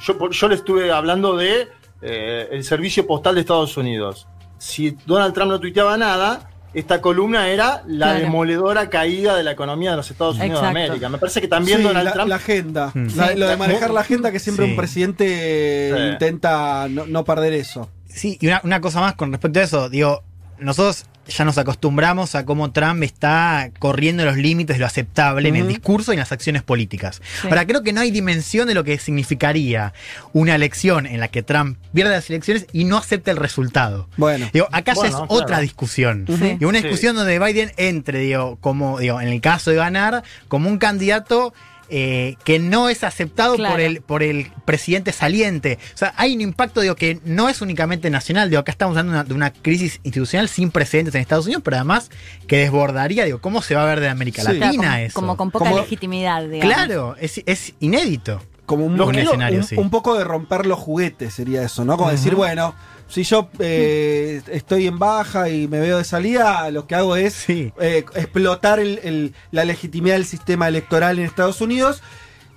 Yo, 0.06 0.30
yo 0.30 0.48
le 0.48 0.56
estuve 0.56 0.92
hablando 0.92 1.38
de 1.38 1.68
eh, 2.02 2.48
el 2.52 2.64
servicio 2.64 3.08
postal 3.08 3.36
de 3.36 3.42
Estados 3.42 3.78
Unidos. 3.78 4.28
Si 4.58 4.98
Donald 5.06 5.34
Trump 5.34 5.52
no 5.52 5.60
tuiteaba 5.60 5.96
nada, 5.98 6.50
esta 6.74 7.00
columna 7.02 7.48
era 7.50 7.84
la 7.88 8.08
Claro. 8.08 8.20
demoledora 8.20 8.90
caída 8.90 9.36
de 9.38 9.44
la 9.44 9.52
economía 9.52 9.92
de 9.92 9.98
los 9.98 10.10
Estados 10.12 10.36
Unidos 10.38 10.60
Exacto. 10.60 10.78
de 10.80 10.86
América. 10.86 11.10
Me 11.10 11.18
parece 11.18 11.40
que 11.42 11.48
también 11.48 11.78
Sí, 11.80 11.84
Donald 11.84 12.06
la, 12.06 12.14
Trump... 12.14 12.30
la 12.30 12.36
agenda. 12.36 12.92
Mm. 12.94 13.08
La- 13.16 13.36
lo 13.36 13.48
de 13.48 13.58
manejar 13.58 13.92
la 13.92 14.02
agenda 14.02 14.32
que 14.32 14.40
siempre 14.40 14.66
Sí. 14.66 14.72
un 14.72 14.78
presidente 14.78 15.94
Sí. 15.96 16.04
intenta 16.14 16.88
no, 16.90 17.06
no 17.06 17.24
perder 17.24 17.54
eso. 17.54 17.90
Sí, 18.08 18.38
y 18.42 18.48
una, 18.48 18.62
una 18.64 18.82
cosa 18.82 19.00
más 19.02 19.14
con 19.16 19.32
respecto 19.32 19.60
a 19.60 19.64
eso, 19.64 19.90
digo, 19.90 20.24
nosotros 20.60 21.06
ya 21.28 21.46
nos 21.46 21.58
acostumbramos 21.58 22.36
a 22.36 22.46
cómo 22.46 22.72
Trump 22.72 23.02
está 23.04 23.70
corriendo 23.80 24.26
los 24.26 24.38
límites 24.38 24.76
de 24.76 24.82
lo 24.82 24.86
aceptable 24.86 25.50
en 25.50 25.56
el 25.56 25.68
discurso 25.68 26.12
y 26.12 26.16
en 26.16 26.20
las 26.20 26.32
acciones 26.32 26.64
políticas. 26.64 27.22
Sí. 27.42 27.48
Ahora, 27.48 27.66
creo 27.66 27.82
que 27.84 27.94
no 27.94 28.02
hay 28.02 28.12
dimensión 28.12 28.68
de 28.68 28.74
lo 28.74 28.84
que 28.84 28.98
significaría 29.00 29.94
una 30.34 30.56
elección 30.56 31.06
en 31.06 31.20
la 31.20 31.30
que 31.30 31.44
Trump 31.44 31.78
pierde 31.94 32.12
las 32.12 32.30
elecciones 32.30 32.68
y 32.74 32.84
no 32.84 32.98
acepta 32.98 33.32
el 33.32 33.38
resultado. 33.38 34.08
Bueno. 34.18 34.50
Digo, 34.54 34.68
acá 34.72 34.94
ya 34.96 35.04
es 35.08 35.10
claro. 35.12 35.26
otra 35.30 35.60
discusión. 35.60 36.26
Sí. 36.28 36.58
Y 36.60 36.66
una 36.66 36.80
Sí. 36.80 36.84
discusión 36.84 37.16
donde 37.16 37.40
Biden 37.40 37.72
entre, 37.78 38.20
digo, 38.20 38.58
como, 38.60 39.00
digo, 39.00 39.22
en 39.22 39.30
el 39.30 39.40
caso 39.42 39.72
de 39.72 39.78
ganar, 39.78 40.24
como 40.48 40.70
un 40.70 40.78
candidato 40.78 41.54
eh, 41.90 42.36
que 42.44 42.60
no 42.60 42.90
es 42.90 43.04
aceptado 43.04 43.56
Claro. 43.56 43.74
por 43.74 43.82
el, 43.82 44.02
por 44.02 44.24
el 44.24 44.52
presidente 44.66 45.12
saliente. 45.12 45.78
O 45.94 45.98
sea, 45.98 46.14
hay 46.18 46.34
un 46.36 46.42
impacto, 46.42 46.82
digo, 46.82 46.96
que 46.96 47.20
no 47.26 47.50
es 47.50 47.62
únicamente 47.62 48.10
nacional. 48.10 48.50
Digo, 48.50 48.60
acá 48.62 48.72
estamos 48.72 48.98
hablando 48.98 49.12
de 49.14 49.18
una, 49.20 49.24
de 49.26 49.34
una 49.34 49.54
crisis 49.54 50.00
institucional 50.04 50.50
sin 50.50 50.72
precedentes 50.72 51.14
en 51.16 51.22
Estados 51.22 51.46
Unidos, 51.46 51.62
pero 51.64 51.78
además 51.78 52.10
que 52.48 52.58
desbordaría, 52.58 53.26
digo, 53.26 53.40
¿cómo 53.42 53.62
se 53.62 53.76
va 53.76 53.84
a 53.84 53.86
ver 53.86 54.00
de 54.00 54.10
América 54.10 54.42
Sí. 54.42 54.48
Latina 54.60 54.70
Claro, 54.72 54.78
como, 54.84 54.96
eso? 55.06 55.14
como 55.14 55.38
con 55.38 55.52
poca 55.52 55.66
Como- 55.66 55.78
legitimidad, 55.80 56.44
digamos. 56.44 56.74
Claro, 56.74 57.16
es, 57.20 57.42
es 57.46 57.74
inédito. 57.80 58.42
Como 58.66 58.86
un, 58.86 59.00
un- 59.00 59.12
quiero- 59.12 59.30
escenario, 59.32 59.60
un- 59.60 59.66
sí. 59.66 59.76
un 59.78 59.90
poco 59.90 60.18
de 60.18 60.24
romper 60.24 60.66
los 60.66 60.80
juguetes 60.80 61.34
sería 61.34 61.64
eso, 61.64 61.84
¿no? 61.84 61.98
Como 61.98 62.10
decir, 62.12 62.34
bueno, 62.34 62.74
si 63.08 63.24
yo 63.24 63.50
eh, 63.60 64.42
estoy 64.48 64.88
en 64.88 64.98
baja 65.00 65.50
y 65.50 65.68
me 65.68 65.80
veo 65.80 65.98
de 66.00 66.04
salida, 66.04 66.70
lo 66.72 66.88
que 66.88 66.96
hago 66.96 67.16
es 67.16 67.34
Sí. 67.34 67.72
eh, 67.80 68.06
explotar 68.16 68.80
el- 68.80 69.00
el- 69.04 69.34
la 69.52 69.66
legitimidad 69.66 70.16
del 70.16 70.26
sistema 70.26 70.68
electoral 70.68 71.20
en 71.20 71.26
Estados 71.26 71.62
Unidos. 71.62 72.02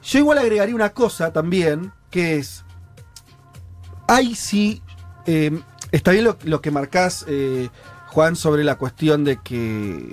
Yo 0.02 0.18
igual 0.20 0.38
agregaría 0.38 0.74
una 0.74 0.90
cosa 0.90 1.32
también, 1.32 1.92
que 2.10 2.36
es, 2.36 2.64
hay 4.08 4.34
sí, 4.34 4.82
eh, 5.26 5.58
está 5.92 6.12
bien 6.12 6.24
lo, 6.24 6.38
lo 6.44 6.60
que 6.60 6.70
marcás, 6.70 7.26
Juan, 8.08 8.36
sobre 8.36 8.64
la 8.64 8.76
cuestión 8.76 9.24
de 9.24 9.36
que 9.42 10.08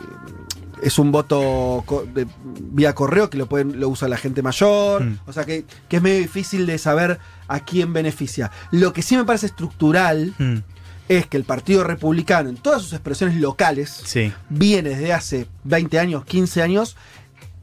es 0.83 0.99
un 0.99 1.11
voto 1.11 1.83
co- 1.85 2.05
de- 2.05 2.27
vía 2.71 2.93
correo 2.93 3.29
que 3.29 3.37
lo 3.37 3.47
pueden 3.47 3.79
lo 3.79 3.89
usa 3.89 4.07
la 4.07 4.17
gente 4.17 4.41
mayor, 4.41 5.03
Mm. 5.03 5.19
o 5.25 5.33
sea 5.33 5.45
que, 5.45 5.65
que 5.89 5.97
es 5.97 6.01
medio 6.01 6.19
difícil 6.19 6.65
de 6.65 6.77
saber 6.77 7.19
a 7.47 7.59
quién 7.61 7.93
beneficia. 7.93 8.51
Lo 8.71 8.93
que 8.93 9.01
sí 9.01 9.15
me 9.17 9.23
parece 9.25 9.45
estructural 9.47 10.33
Mm, 10.37 10.57
es 11.09 11.27
que 11.27 11.37
el 11.37 11.43
Partido 11.43 11.83
Republicano, 11.83 12.49
en 12.49 12.57
todas 12.57 12.81
sus 12.81 12.93
expresiones 12.93 13.35
locales, 13.37 13.89
sí. 14.05 14.31
viene 14.49 14.89
desde 14.91 15.13
hace 15.13 15.47
20 15.63 15.99
años, 15.99 16.25
15 16.25 16.61
años, 16.61 16.95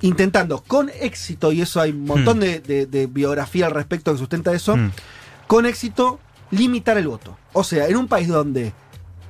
intentando 0.03 0.63
con 0.63 0.91
éxito, 1.01 1.53
y 1.53 1.61
eso 1.61 1.81
hay 1.81 1.91
un 1.91 2.05
montón 2.07 2.39
Mm. 2.39 2.41
de, 2.41 2.61
de- 2.61 2.87
de 2.87 3.07
biografía 3.07 3.67
al 3.67 3.73
respecto 3.73 4.13
que 4.13 4.19
sustenta 4.19 4.53
eso, 4.53 4.77
con 5.47 5.67
éxito 5.67 6.21
limitar 6.51 6.97
el 6.97 7.09
voto. 7.09 7.37
O 7.53 7.65
sea, 7.65 7.87
en 7.87 7.97
un 7.97 8.09
país 8.09 8.29
donde 8.29 8.73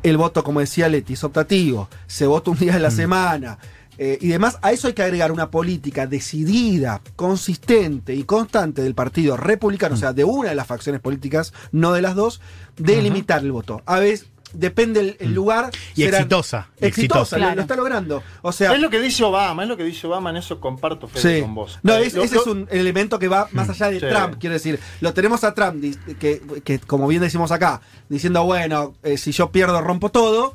el 0.03 0.17
voto, 0.17 0.43
como 0.45 0.61
decía 0.61 0.89
Leti, 0.89 1.15
es 1.15 1.25
optativo, 1.25 1.89
se 2.07 2.27
vota 2.27 2.51
un 2.51 2.59
día 2.59 2.75
en 2.77 2.83
la 2.83 2.89
Mm. 2.91 2.97
semana 2.97 3.59
eh, 4.03 4.17
y 4.21 4.29
demás, 4.29 4.59
a 4.63 4.73
eso 4.73 4.89
hay 4.89 4.95
que 4.95 5.03
agregar 5.03 5.31
una 5.31 5.51
política 5.51 6.07
decidida, 6.07 7.03
consistente 7.17 8.15
y 8.15 8.25
constante 8.25 8.83
del 8.83 8.95
Partido 8.95 9.37
Republicano, 9.37 9.95
o 9.95 9.99
sea, 9.99 10.15
de 10.15 10.25
una 10.25 10.49
de 10.49 10.55
las 10.55 10.67
facciones 10.67 11.03
políticas, 11.03 11.53
no 11.71 11.93
de 11.93 12.01
las 12.01 12.15
dos, 12.15 12.41
de 12.79 13.03
limitar 13.03 13.43
el 13.43 13.53
voto. 13.53 13.83
A 13.85 13.99
veces 13.99 14.27
depende 14.53 15.01
el, 15.01 15.17
el 15.21 15.29
Mm. 15.31 15.35
lugar. 15.35 15.71
Y 15.95 16.03
exitosa. 16.05 16.69
y 16.81 16.87
Exitosa, 16.87 17.37
lo- 17.37 17.41
Claro. 17.43 17.57
lo 17.57 17.63
está 17.63 17.77
logrando. 17.77 18.23
O 18.43 18.51
sea, 18.53 18.73
Es 18.75 18.81
lo 18.81 18.91
que 18.91 18.99
dice 19.01 19.23
Obama, 19.23 19.63
es 19.63 19.69
lo 19.69 19.77
que 19.77 19.85
dice 19.85 20.07
Obama, 20.07 20.31
en 20.31 20.39
eso 20.39 20.59
comparto 20.61 21.07
Fede, 21.07 21.37
Sí. 21.37 21.43
con 21.43 21.55
vos. 21.55 21.79
No, 21.83 21.95
Eh, 21.95 22.07
es- 22.07 22.15
lo- 22.15 22.25
ese 22.25 22.35
lo- 22.37 22.41
es 22.41 22.47
un 22.49 22.69
elemento 22.71 23.19
que 23.19 23.29
va 23.29 23.49
más 23.53 23.69
allá 23.69 23.91
de 23.91 24.01
Sí. 24.01 24.07
Trump, 24.09 24.37
quiero 24.41 24.55
decir. 24.55 24.81
Lo 25.01 25.15
tenemos 25.15 25.45
a 25.45 25.55
Trump, 25.55 25.77
di- 25.77 25.95
que, 26.19 26.43
que, 26.65 26.79
como 26.81 27.07
bien 27.07 27.21
decimos 27.23 27.53
acá, 27.53 27.81
diciendo, 28.09 28.43
bueno, 28.45 28.95
eh, 29.05 29.19
si 29.19 29.31
yo 29.33 29.51
pierdo 29.53 29.81
rompo 29.83 30.11
todo. 30.11 30.55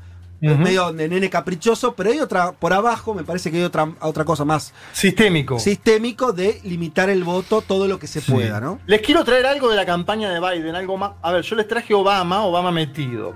Medio 0.54 0.92
de 0.94 1.08
nene 1.10 1.30
caprichoso, 1.30 1.96
pero 1.96 2.12
hay 2.12 2.20
otra, 2.20 2.52
por 2.52 2.72
abajo 2.74 3.14
me 3.16 3.24
parece 3.24 3.50
que 3.50 3.58
hay 3.58 3.64
otra, 3.64 3.90
otra 4.02 4.24
cosa 4.26 4.46
más 4.46 4.74
Sistémico. 4.94 5.58
sistémico 5.58 6.34
de 6.34 6.60
limitar 6.64 7.10
el 7.10 7.24
voto 7.24 7.62
todo 7.62 7.88
lo 7.88 7.98
que 7.98 8.06
se 8.08 8.22
Sí. 8.22 8.32
pueda, 8.32 8.60
¿no? 8.60 8.80
Les 8.86 9.02
quiero 9.02 9.24
traer 9.24 9.46
algo 9.46 9.70
de 9.70 9.76
la 9.76 9.86
campaña 9.86 10.30
de 10.30 10.40
Biden, 10.40 10.76
algo 10.76 10.98
más. 10.98 11.12
A 11.22 11.32
ver, 11.32 11.42
yo 11.44 11.56
les 11.56 11.68
traje 11.68 11.94
Obama, 11.94 12.44
Obama 12.46 12.72
metido. 12.72 13.36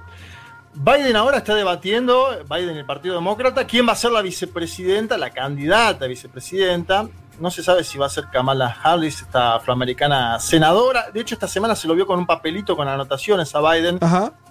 Biden 0.75 1.15
ahora 1.15 1.37
está 1.39 1.55
debatiendo, 1.55 2.29
Biden 2.49 2.77
el 2.77 2.85
Partido 2.85 3.15
Demócrata, 3.15 3.65
quién 3.65 3.87
va 3.87 3.93
a 3.93 3.95
ser 3.95 4.11
la 4.11 4.21
vicepresidenta, 4.21 5.17
la 5.17 5.31
candidata 5.31 6.05
a 6.05 6.07
vicepresidenta. 6.07 7.07
No 7.39 7.49
se 7.49 7.63
sabe 7.63 7.83
si 7.83 7.97
va 7.97 8.07
a 8.07 8.09
ser 8.09 8.25
Kamala 8.29 8.77
Harris, 8.83 9.21
esta 9.21 9.55
afroamericana 9.55 10.39
senadora. 10.39 11.09
De 11.13 11.21
hecho, 11.21 11.35
esta 11.35 11.47
semana 11.47 11.75
se 11.75 11.87
lo 11.87 11.95
vio 11.95 12.05
con 12.05 12.19
un 12.19 12.25
papelito 12.25 12.75
con 12.75 12.87
anotaciones 12.87 13.55
a 13.55 13.61
Biden. 13.61 13.99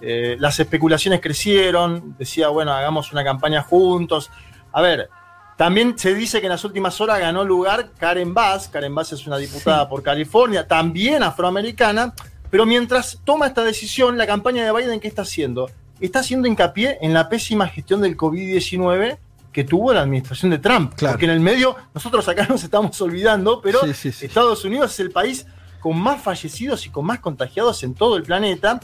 Eh, 0.01 0.37
las 0.39 0.59
especulaciones 0.59 1.21
crecieron, 1.21 2.15
decía, 2.17 2.49
bueno, 2.49 2.73
hagamos 2.73 3.11
una 3.11 3.23
campaña 3.23 3.61
juntos. 3.61 4.31
A 4.71 4.81
ver, 4.81 5.09
también 5.55 5.99
se 5.99 6.13
dice 6.15 6.39
que 6.39 6.47
en 6.47 6.51
las 6.51 6.63
últimas 6.63 6.99
horas 6.99 7.19
ganó 7.19 7.43
lugar 7.43 7.91
Karen 7.99 8.33
Bass. 8.33 8.69
Karen 8.69 8.95
Bass 8.95 9.11
es 9.11 9.27
una 9.27 9.37
diputada 9.37 9.87
por 9.87 10.01
California, 10.01 10.67
también 10.67 11.21
afroamericana. 11.21 12.13
Pero 12.49 12.65
mientras 12.65 13.19
toma 13.23 13.45
esta 13.45 13.63
decisión, 13.63 14.17
la 14.17 14.25
campaña 14.25 14.65
de 14.65 14.71
Biden, 14.71 14.99
¿qué 14.99 15.07
está 15.07 15.21
haciendo? 15.21 15.69
Está 15.99 16.19
haciendo 16.19 16.47
hincapié 16.47 16.97
en 17.01 17.13
la 17.13 17.29
pésima 17.29 17.67
gestión 17.67 18.01
del 18.01 18.17
COVID-19 18.17 19.17
que 19.51 19.63
tuvo 19.63 19.93
la 19.93 20.01
administración 20.01 20.51
de 20.51 20.59
Trump. 20.59 20.93
Claro. 20.95 21.13
Porque 21.13 21.25
en 21.25 21.31
el 21.31 21.39
medio, 21.39 21.75
nosotros 21.93 22.27
acá 22.27 22.45
nos 22.49 22.63
estamos 22.63 22.99
olvidando, 23.01 23.61
pero 23.61 23.79
Sí, 23.81 23.93
sí, 23.93 24.11
sí. 24.11 24.25
Estados 24.25 24.63
Unidos 24.65 24.93
es 24.93 24.99
el 24.99 25.11
país 25.11 25.45
con 25.79 25.99
más 25.99 26.21
fallecidos 26.21 26.85
y 26.85 26.89
con 26.89 27.05
más 27.05 27.19
contagiados 27.19 27.83
en 27.83 27.93
todo 27.93 28.17
el 28.17 28.23
planeta. 28.23 28.79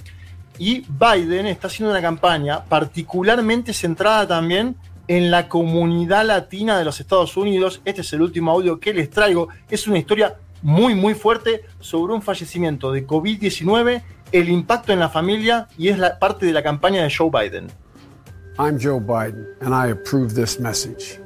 Y 0.57 0.85
Biden 0.87 1.47
está 1.47 1.67
haciendo 1.67 1.91
una 1.91 2.01
campaña 2.01 2.63
particularmente 2.63 3.73
centrada 3.73 4.25
también 4.27 4.77
en 5.07 5.29
la 5.29 5.47
comunidad 5.49 6.25
latina 6.25 6.79
de 6.79 6.85
los 6.85 6.99
Estados 6.99 7.35
Unidos. 7.37 7.81
Este 7.85 8.01
es 8.01 8.13
el 8.13 8.21
último 8.21 8.51
audio 8.51 8.79
que 8.79 8.93
les 8.93 9.09
traigo. 9.09 9.49
Es 9.69 9.87
una 9.87 9.97
historia 9.97 10.37
muy, 10.61 10.95
muy 10.95 11.13
fuerte 11.13 11.65
sobre 11.79 12.13
un 12.13 12.21
fallecimiento 12.21 12.91
de 12.91 13.05
COVID-19, 13.05 14.01
el 14.31 14.49
impacto 14.49 14.93
en 14.93 14.99
la 14.99 15.09
familia 15.09 15.67
y 15.77 15.89
es 15.89 15.99
la 15.99 16.17
parte 16.17 16.45
de 16.45 16.53
la 16.53 16.63
campaña 16.63 17.03
de 17.03 17.13
Joe 17.15 17.29
Biden. 17.29 17.67
I'm 18.57 18.79
Joe 18.79 19.01
Biden, 19.01 19.47
and 19.59 19.75
I 19.75 19.87
approve 19.87 20.33
this 20.33 20.59
message. 20.61 21.19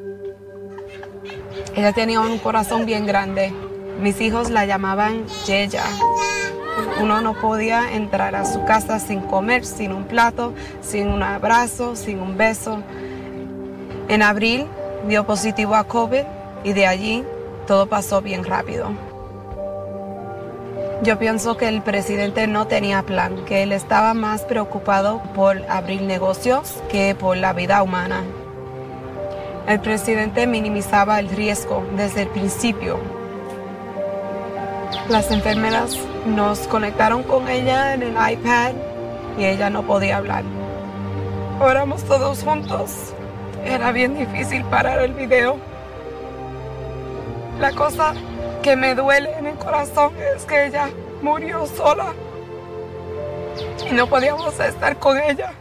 Ella 1.76 1.94
tenía 1.94 2.22
un 2.22 2.40
corazón 2.40 2.88
bien 2.88 3.06
grande. 3.06 3.54
Mis 4.02 4.20
hijos 4.20 4.50
la 4.50 4.66
llamaban 4.66 5.28
Yeya. 5.46 5.84
Uno 7.00 7.22
no 7.22 7.36
podía 7.36 7.94
entrar 7.94 8.36
a 8.36 8.46
su 8.46 8.66
casa 8.66 9.00
sin 9.00 9.22
comer, 9.22 9.64
sin 9.64 9.92
un 9.92 10.06
plato, 10.06 10.56
sin 10.82 11.08
un 11.08 11.22
abrazo, 11.22 11.96
sin 11.96 12.20
un 12.20 12.36
beso. 12.36 12.82
En 14.08 14.24
abril 14.24 14.66
dio 15.08 15.24
positivo 15.28 15.76
a 15.76 15.84
COVID 15.84 16.24
y 16.64 16.74
de 16.74 16.88
allí 16.88 17.24
todo 17.68 17.86
pasó 17.86 18.24
bien 18.24 18.44
rápido. 18.44 19.09
Yo 21.02 21.18
pienso 21.18 21.56
que 21.56 21.70
el 21.70 21.82
presidente 21.82 22.46
no 22.48 22.68
tenía 22.68 23.04
plan, 23.04 23.46
que 23.46 23.64
él 23.64 23.72
estaba 23.72 24.14
más 24.14 24.42
preocupado 24.42 25.22
por 25.34 25.64
abrir 25.70 26.02
negocios 26.02 26.84
que 26.90 27.16
por 27.16 27.38
la 27.38 27.54
vida 27.54 27.82
humana. 27.82 28.24
El 29.66 29.80
presidente 29.80 30.46
minimizaba 30.46 31.20
el 31.20 31.30
riesgo 31.30 31.86
desde 31.96 32.24
el 32.24 32.28
principio. 32.28 33.00
Las 35.08 35.32
enfermeras 35.32 35.98
nos 36.26 36.60
conectaron 36.68 37.24
con 37.24 37.48
ella 37.48 37.94
en 37.94 38.04
el 38.04 38.12
iPad 38.34 38.74
y 39.38 39.46
ella 39.46 39.70
no 39.70 39.84
podía 39.84 40.18
hablar. 40.18 40.44
Oramos 41.62 42.04
todos 42.04 42.44
juntos. 42.44 43.14
Era 43.64 43.94
bien 43.94 44.18
difícil 44.18 44.66
parar 44.66 45.00
el 45.00 45.14
video. 45.14 45.58
La 47.58 47.72
cosa 47.72 48.14
que 48.62 48.76
me 48.76 48.96
duele 48.96 49.32
en 49.38 49.48
el 49.48 49.56
corazón 49.56 50.14
es 50.36 50.46
que 50.46 50.68
ella 50.68 50.90
murió 51.22 51.66
sola 51.66 52.14
y 53.90 53.94
no 53.94 54.08
podíamos 54.08 54.60
estar 54.60 54.98
con 55.00 55.18
ella. 55.20 55.52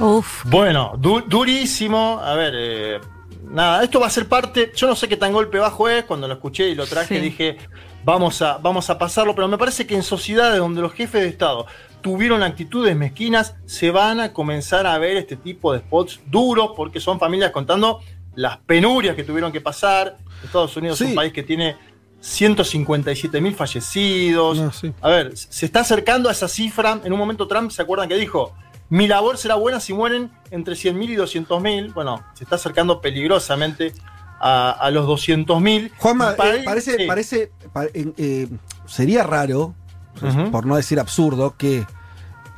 Uf. 0.00 0.44
Bueno, 0.46 0.94
du- 0.98 1.20
durísimo. 1.22 2.20
A 2.22 2.34
ver, 2.34 2.52
eh, 2.56 3.00
nada, 3.48 3.82
esto 3.84 4.00
va 4.00 4.06
a 4.06 4.10
ser 4.10 4.28
parte. 4.28 4.72
Yo 4.74 4.86
no 4.88 4.96
sé 4.96 5.08
qué 5.08 5.16
tan 5.16 5.32
golpe 5.32 5.58
bajo 5.58 5.88
es. 5.88 6.04
Cuando 6.04 6.26
lo 6.26 6.34
escuché 6.34 6.68
y 6.68 6.74
lo 6.74 6.86
traje, 6.86 7.16
Sí. 7.16 7.20
dije, 7.20 7.58
vamos 8.04 8.42
a, 8.42 8.58
vamos 8.58 8.90
a 8.90 8.98
pasarlo. 8.98 9.34
Pero 9.34 9.46
me 9.48 9.58
parece 9.58 9.86
que 9.86 9.94
en 9.94 10.02
sociedades 10.02 10.58
donde 10.58 10.80
los 10.80 10.92
jefes 10.92 11.22
de 11.22 11.28
Estado 11.28 11.66
tuvieron 12.00 12.42
actitudes 12.42 12.94
mezquinas, 12.96 13.54
se 13.66 13.90
van 13.90 14.20
a 14.20 14.32
comenzar 14.32 14.86
a 14.86 14.98
ver 14.98 15.16
este 15.16 15.36
tipo 15.36 15.72
de 15.72 15.78
spots 15.78 16.20
duros 16.26 16.72
porque 16.76 17.00
son 17.00 17.18
familias 17.18 17.50
contando 17.50 18.00
las 18.36 18.58
penurias 18.58 19.14
que 19.16 19.24
tuvieron 19.24 19.52
que 19.52 19.60
pasar. 19.60 20.16
Estados 20.42 20.76
Unidos 20.76 21.00
es 21.00 21.08
un 21.08 21.14
país 21.14 21.32
que 21.32 21.42
tiene 21.42 21.76
157 22.20 23.40
mil 23.40 23.54
fallecidos. 23.54 24.58
No, 24.58 24.72
sí. 24.72 24.92
A 25.00 25.08
ver, 25.08 25.36
se 25.36 25.66
está 25.66 25.80
acercando 25.80 26.28
a 26.28 26.32
esa 26.32 26.48
cifra. 26.48 27.00
En 27.04 27.12
un 27.12 27.18
momento 27.18 27.46
Trump, 27.46 27.70
¿se 27.70 27.82
acuerdan 27.82 28.08
que 28.08 28.16
dijo? 28.16 28.54
Mi 28.90 29.06
labor 29.08 29.38
será 29.38 29.54
buena 29.54 29.80
si 29.80 29.94
mueren 29.94 30.30
entre 30.50 30.74
100.000 30.74 31.10
y 31.10 31.16
200.000. 31.16 31.94
Bueno, 31.94 32.22
se 32.34 32.44
está 32.44 32.56
acercando 32.56 33.00
peligrosamente 33.00 33.94
a, 34.40 34.70
a 34.72 34.90
los 34.90 35.06
200.000. 35.06 35.90
Juanma, 35.96 36.32
Y 36.32 36.36
para 36.36 36.54
eh, 36.56 36.62
parece, 36.64 37.06
parece, 37.06 37.52
pa- 37.72 37.86
eh, 37.94 38.48
sería 38.86 39.22
raro, 39.22 39.74
Ujú. 40.22 40.50
por 40.50 40.66
no 40.66 40.76
decir 40.76 41.00
absurdo, 41.00 41.56
que 41.56 41.86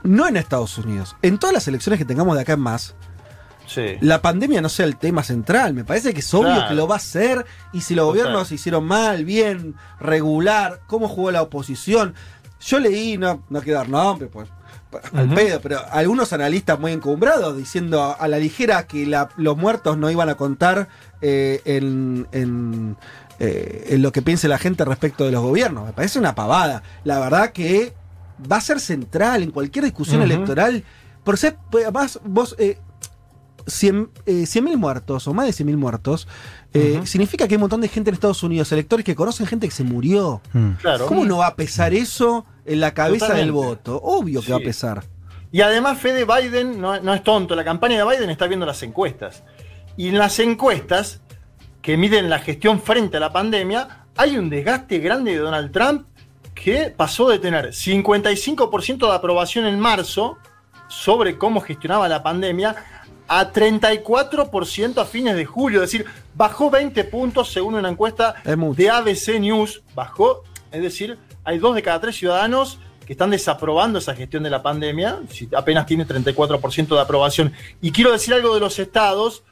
no 0.02 0.26
en 0.28 0.36
Estados 0.36 0.76
Unidos, 0.78 1.16
en 1.22 1.38
todas 1.38 1.54
las 1.54 1.68
elecciones 1.68 1.98
que 1.98 2.04
tengamos 2.04 2.34
de 2.36 2.42
acá 2.42 2.52
en 2.54 2.60
más, 2.60 2.94
Sí. 3.66 3.96
la 4.00 4.22
pandemia 4.22 4.60
no 4.60 4.68
sea 4.68 4.86
el 4.86 4.96
tema 4.96 5.22
central. 5.22 5.74
Me 5.74 5.84
parece 5.84 6.14
que 6.14 6.20
es 6.20 6.34
obvio 6.34 6.54
Claro. 6.54 6.68
que 6.68 6.74
lo 6.74 6.86
va 6.88 6.96
a 6.96 7.00
ser. 7.00 7.44
Y 7.72 7.80
si 7.80 7.94
los 7.94 8.06
Total. 8.06 8.22
gobiernos 8.22 8.52
hicieron 8.52 8.84
mal, 8.84 9.24
bien, 9.24 9.74
regular, 10.00 10.80
cómo 10.86 11.08
jugó 11.08 11.30
la 11.30 11.42
oposición. 11.42 12.14
Yo 12.60 12.78
leí, 12.78 13.18
no, 13.18 13.42
no 13.50 13.60
quiero 13.60 13.78
dar 13.80 13.88
nombre, 13.88 14.28
pues. 14.28 14.48
Al 15.12 15.28
pedo, 15.34 15.60
pero 15.60 15.80
algunos 15.90 16.32
analistas 16.32 16.78
muy 16.78 16.92
encumbrados 16.92 17.54
diciendo 17.56 18.16
a, 18.18 18.28
la 18.28 18.38
ligera 18.38 18.86
que 18.86 19.04
la- 19.04 19.28
los 19.36 19.56
muertos 19.56 19.98
no 19.98 20.10
iban 20.10 20.28
a 20.30 20.36
contar 20.36 20.88
eh, 21.20 21.60
en, 21.66 22.26
en, 22.32 22.96
eh, 23.38 23.88
en 23.90 24.00
lo 24.00 24.10
que 24.12 24.22
piense 24.22 24.48
la 24.48 24.56
gente 24.58 24.84
respecto 24.86 25.24
de 25.24 25.32
los 25.32 25.42
gobiernos. 25.42 25.84
Me 25.84 25.92
parece 25.92 26.18
una 26.18 26.34
pavada. 26.34 26.82
La 27.04 27.18
verdad 27.18 27.50
que 27.50 27.92
va 28.50 28.56
a 28.56 28.60
ser 28.62 28.80
central 28.80 29.42
en 29.42 29.50
cualquier 29.50 29.84
discusión 29.84 30.22
electoral. 30.22 30.82
Por 31.24 31.36
ser, 31.36 31.56
pues, 31.70 31.84
además, 31.84 32.20
vos, 32.24 32.54
eh, 32.58 32.78
100 33.66 34.10
eh, 34.26 34.32
100.000 34.42 34.76
muertos 34.76 35.26
o 35.28 35.34
más 35.34 35.46
de 35.46 35.64
100.000 35.64 35.76
muertos, 35.76 36.28
eh, 36.72 37.00
significa 37.04 37.46
que 37.46 37.54
hay 37.54 37.56
un 37.56 37.62
montón 37.62 37.80
de 37.80 37.88
gente 37.88 38.10
en 38.10 38.14
Estados 38.14 38.42
Unidos, 38.42 38.70
electores 38.72 39.04
que 39.04 39.14
conocen 39.14 39.46
gente 39.46 39.66
que 39.66 39.74
se 39.74 39.84
murió. 39.84 40.40
Mm. 40.52 40.72
Claro. 40.72 41.06
¿Cómo 41.06 41.24
no 41.24 41.38
va 41.38 41.48
a 41.48 41.56
pesar 41.56 41.94
eso 41.94 42.46
en 42.64 42.80
la 42.80 42.94
cabeza 42.94 43.34
del 43.34 43.52
voto? 43.52 44.00
Obvio 44.02 44.42
que 44.42 44.52
va 44.52 44.58
a 44.58 44.60
pesar. 44.60 45.04
Y 45.52 45.60
además, 45.60 45.98
Fede 45.98 46.24
Biden 46.24 46.80
no, 46.80 47.00
no 47.00 47.14
es 47.14 47.22
tonto. 47.22 47.54
La 47.54 47.64
campaña 47.64 48.04
de 48.04 48.16
Biden 48.16 48.30
está 48.30 48.46
viendo 48.46 48.66
las 48.66 48.82
encuestas. 48.82 49.42
Y 49.96 50.08
en 50.08 50.18
las 50.18 50.38
encuestas 50.38 51.22
que 51.80 51.96
miden 51.96 52.28
la 52.28 52.40
gestión 52.40 52.80
frente 52.80 53.16
a 53.16 53.20
la 53.20 53.32
pandemia, 53.32 54.06
hay 54.16 54.36
un 54.36 54.50
desgaste 54.50 54.98
grande 54.98 55.32
de 55.32 55.38
Donald 55.38 55.72
Trump 55.72 56.06
que 56.54 56.92
pasó 56.94 57.28
de 57.28 57.38
tener 57.38 57.68
55% 57.68 59.08
de 59.08 59.14
aprobación 59.14 59.66
en 59.66 59.78
marzo 59.78 60.38
sobre 60.88 61.38
cómo 61.38 61.60
gestionaba 61.60 62.08
la 62.08 62.22
pandemia 62.22 62.74
a 63.28 63.52
34% 63.52 64.98
a 64.98 65.04
fines 65.04 65.36
de 65.36 65.44
julio. 65.44 65.82
Es 65.82 65.90
decir, 65.90 66.06
bajó 66.34 66.70
20 66.70 67.04
puntos 67.04 67.52
según 67.52 67.74
una 67.74 67.88
encuesta 67.88 68.34
de 68.44 68.90
ABC 68.90 69.40
News. 69.40 69.82
Bajó, 69.94 70.42
es 70.70 70.82
decir, 70.82 71.18
hay 71.44 71.58
dos 71.58 71.74
de 71.74 71.82
cada 71.82 72.00
tres 72.00 72.16
ciudadanos 72.16 72.78
que 73.06 73.12
están 73.12 73.30
desaprobando 73.30 74.00
esa 74.00 74.14
gestión 74.14 74.42
de 74.42 74.50
la 74.50 74.62
pandemia, 74.62 75.20
si 75.30 75.48
apenas 75.56 75.86
tiene 75.86 76.04
34% 76.04 76.88
de 76.88 77.00
aprobación. 77.00 77.52
Y 77.80 77.92
quiero 77.92 78.10
decir 78.10 78.34
algo 78.34 78.52
de 78.52 78.60
los 78.60 78.78
estados, 78.80 79.44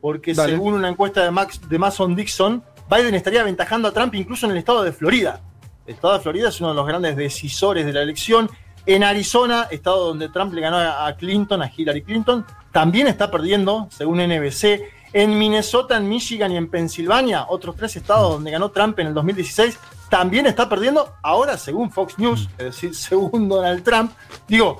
porque 0.00 0.32
Dale. 0.32 0.52
según 0.52 0.74
una 0.74 0.88
encuesta 0.88 1.24
de, 1.24 1.30
Max, 1.32 1.60
de 1.68 1.78
Mason 1.78 2.14
Dixon, 2.14 2.62
Biden 2.88 3.14
estaría 3.14 3.40
aventajando 3.40 3.88
a 3.88 3.92
Trump 3.92 4.14
incluso 4.14 4.46
en 4.46 4.52
el 4.52 4.58
estado 4.58 4.82
de 4.84 4.92
Florida. 4.92 5.40
El 5.86 5.94
estado 5.94 6.14
de 6.14 6.20
Florida 6.20 6.48
es 6.48 6.60
uno 6.60 6.70
de 6.70 6.76
los 6.76 6.86
grandes 6.86 7.16
decisores 7.16 7.84
de 7.84 7.92
la 7.92 8.02
elección. 8.02 8.48
En 8.86 9.04
Arizona, 9.04 9.68
estado 9.70 10.06
donde 10.06 10.28
Trump 10.28 10.54
le 10.54 10.60
ganó 10.60 10.78
a 10.78 11.14
Clinton, 11.16 11.62
a 11.62 11.70
Hillary 11.74 12.02
Clinton, 12.02 12.44
también 12.72 13.06
está 13.06 13.30
perdiendo, 13.30 13.88
según 13.90 14.18
NBC. 14.18 14.80
En 15.12 15.36
Minnesota, 15.36 15.96
en 15.96 16.08
Michigan 16.08 16.52
y 16.52 16.56
en 16.56 16.70
Pensilvania, 16.70 17.46
otros 17.48 17.74
tres 17.76 17.96
estados 17.96 18.32
donde 18.32 18.52
ganó 18.52 18.70
Trump 18.70 18.98
en 19.00 19.08
el 19.08 19.14
2016, 19.14 19.78
también 20.08 20.46
está 20.46 20.68
perdiendo. 20.68 21.14
Ahora, 21.22 21.58
según 21.58 21.90
Fox 21.90 22.18
News, 22.18 22.48
es 22.58 22.64
decir, 22.64 22.94
según 22.94 23.48
Donald 23.48 23.82
Trump, 23.82 24.12
digo, 24.46 24.78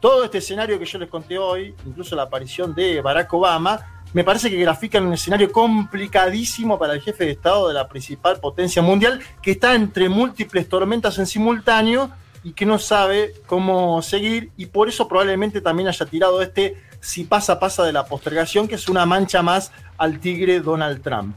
todo 0.00 0.24
este 0.24 0.38
escenario 0.38 0.78
que 0.78 0.84
yo 0.84 0.98
les 0.98 1.08
conté 1.08 1.38
hoy, 1.38 1.74
incluso 1.84 2.14
la 2.14 2.22
aparición 2.22 2.74
de 2.74 3.00
Barack 3.00 3.32
Obama, 3.34 4.02
me 4.12 4.24
parece 4.24 4.50
que 4.50 4.56
grafican 4.56 5.06
un 5.06 5.14
escenario 5.14 5.50
complicadísimo 5.50 6.78
para 6.78 6.92
el 6.92 7.00
jefe 7.00 7.24
de 7.24 7.30
Estado 7.30 7.68
de 7.68 7.74
la 7.74 7.88
principal 7.88 8.38
potencia 8.40 8.82
mundial, 8.82 9.20
que 9.40 9.52
está 9.52 9.74
entre 9.74 10.08
múltiples 10.08 10.68
tormentas 10.68 11.18
en 11.18 11.26
simultáneo 11.26 12.10
y 12.44 12.52
que 12.52 12.66
no 12.66 12.78
sabe 12.78 13.34
cómo 13.46 14.02
seguir, 14.02 14.50
y 14.56 14.66
por 14.66 14.88
eso 14.88 15.08
probablemente 15.08 15.60
también 15.60 15.88
haya 15.88 16.06
tirado 16.06 16.42
este 16.42 16.76
si 17.00 17.24
pasa, 17.24 17.58
pasa 17.58 17.82
de 17.82 17.92
la 17.92 18.06
postergación, 18.06 18.68
que 18.68 18.76
es 18.76 18.88
una 18.88 19.04
mancha 19.04 19.42
más 19.42 19.72
al 19.98 20.20
tigre 20.20 20.60
Donald 20.60 21.02
Trump. 21.02 21.36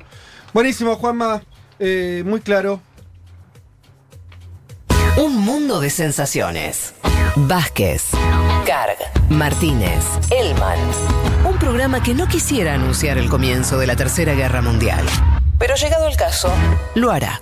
Buenísimo, 0.54 0.96
Juanma. 0.96 1.42
Eh, 1.80 2.24
muy 2.26 2.40
claro. 2.40 2.80
Un 5.18 5.38
mundo 5.38 5.80
de 5.80 5.90
sensaciones. 5.90 6.94
Vázquez, 7.36 8.12
Carg, 8.66 8.98
Martínez, 9.30 10.04
Elman. 10.30 10.80
Un 11.46 11.58
programa 11.58 12.02
que 12.02 12.14
no 12.14 12.28
quisiera 12.28 12.76
anunciar 12.76 13.18
el 13.18 13.30
comienzo 13.30 13.78
de 13.78 13.88
la 13.88 13.96
Tercera 13.96 14.34
Guerra 14.34 14.62
Mundial. 14.62 15.06
Pero 15.58 15.76
llegado 15.76 16.08
el 16.08 16.16
caso, 16.16 16.50
lo 16.96 17.12
hará. 17.12 17.42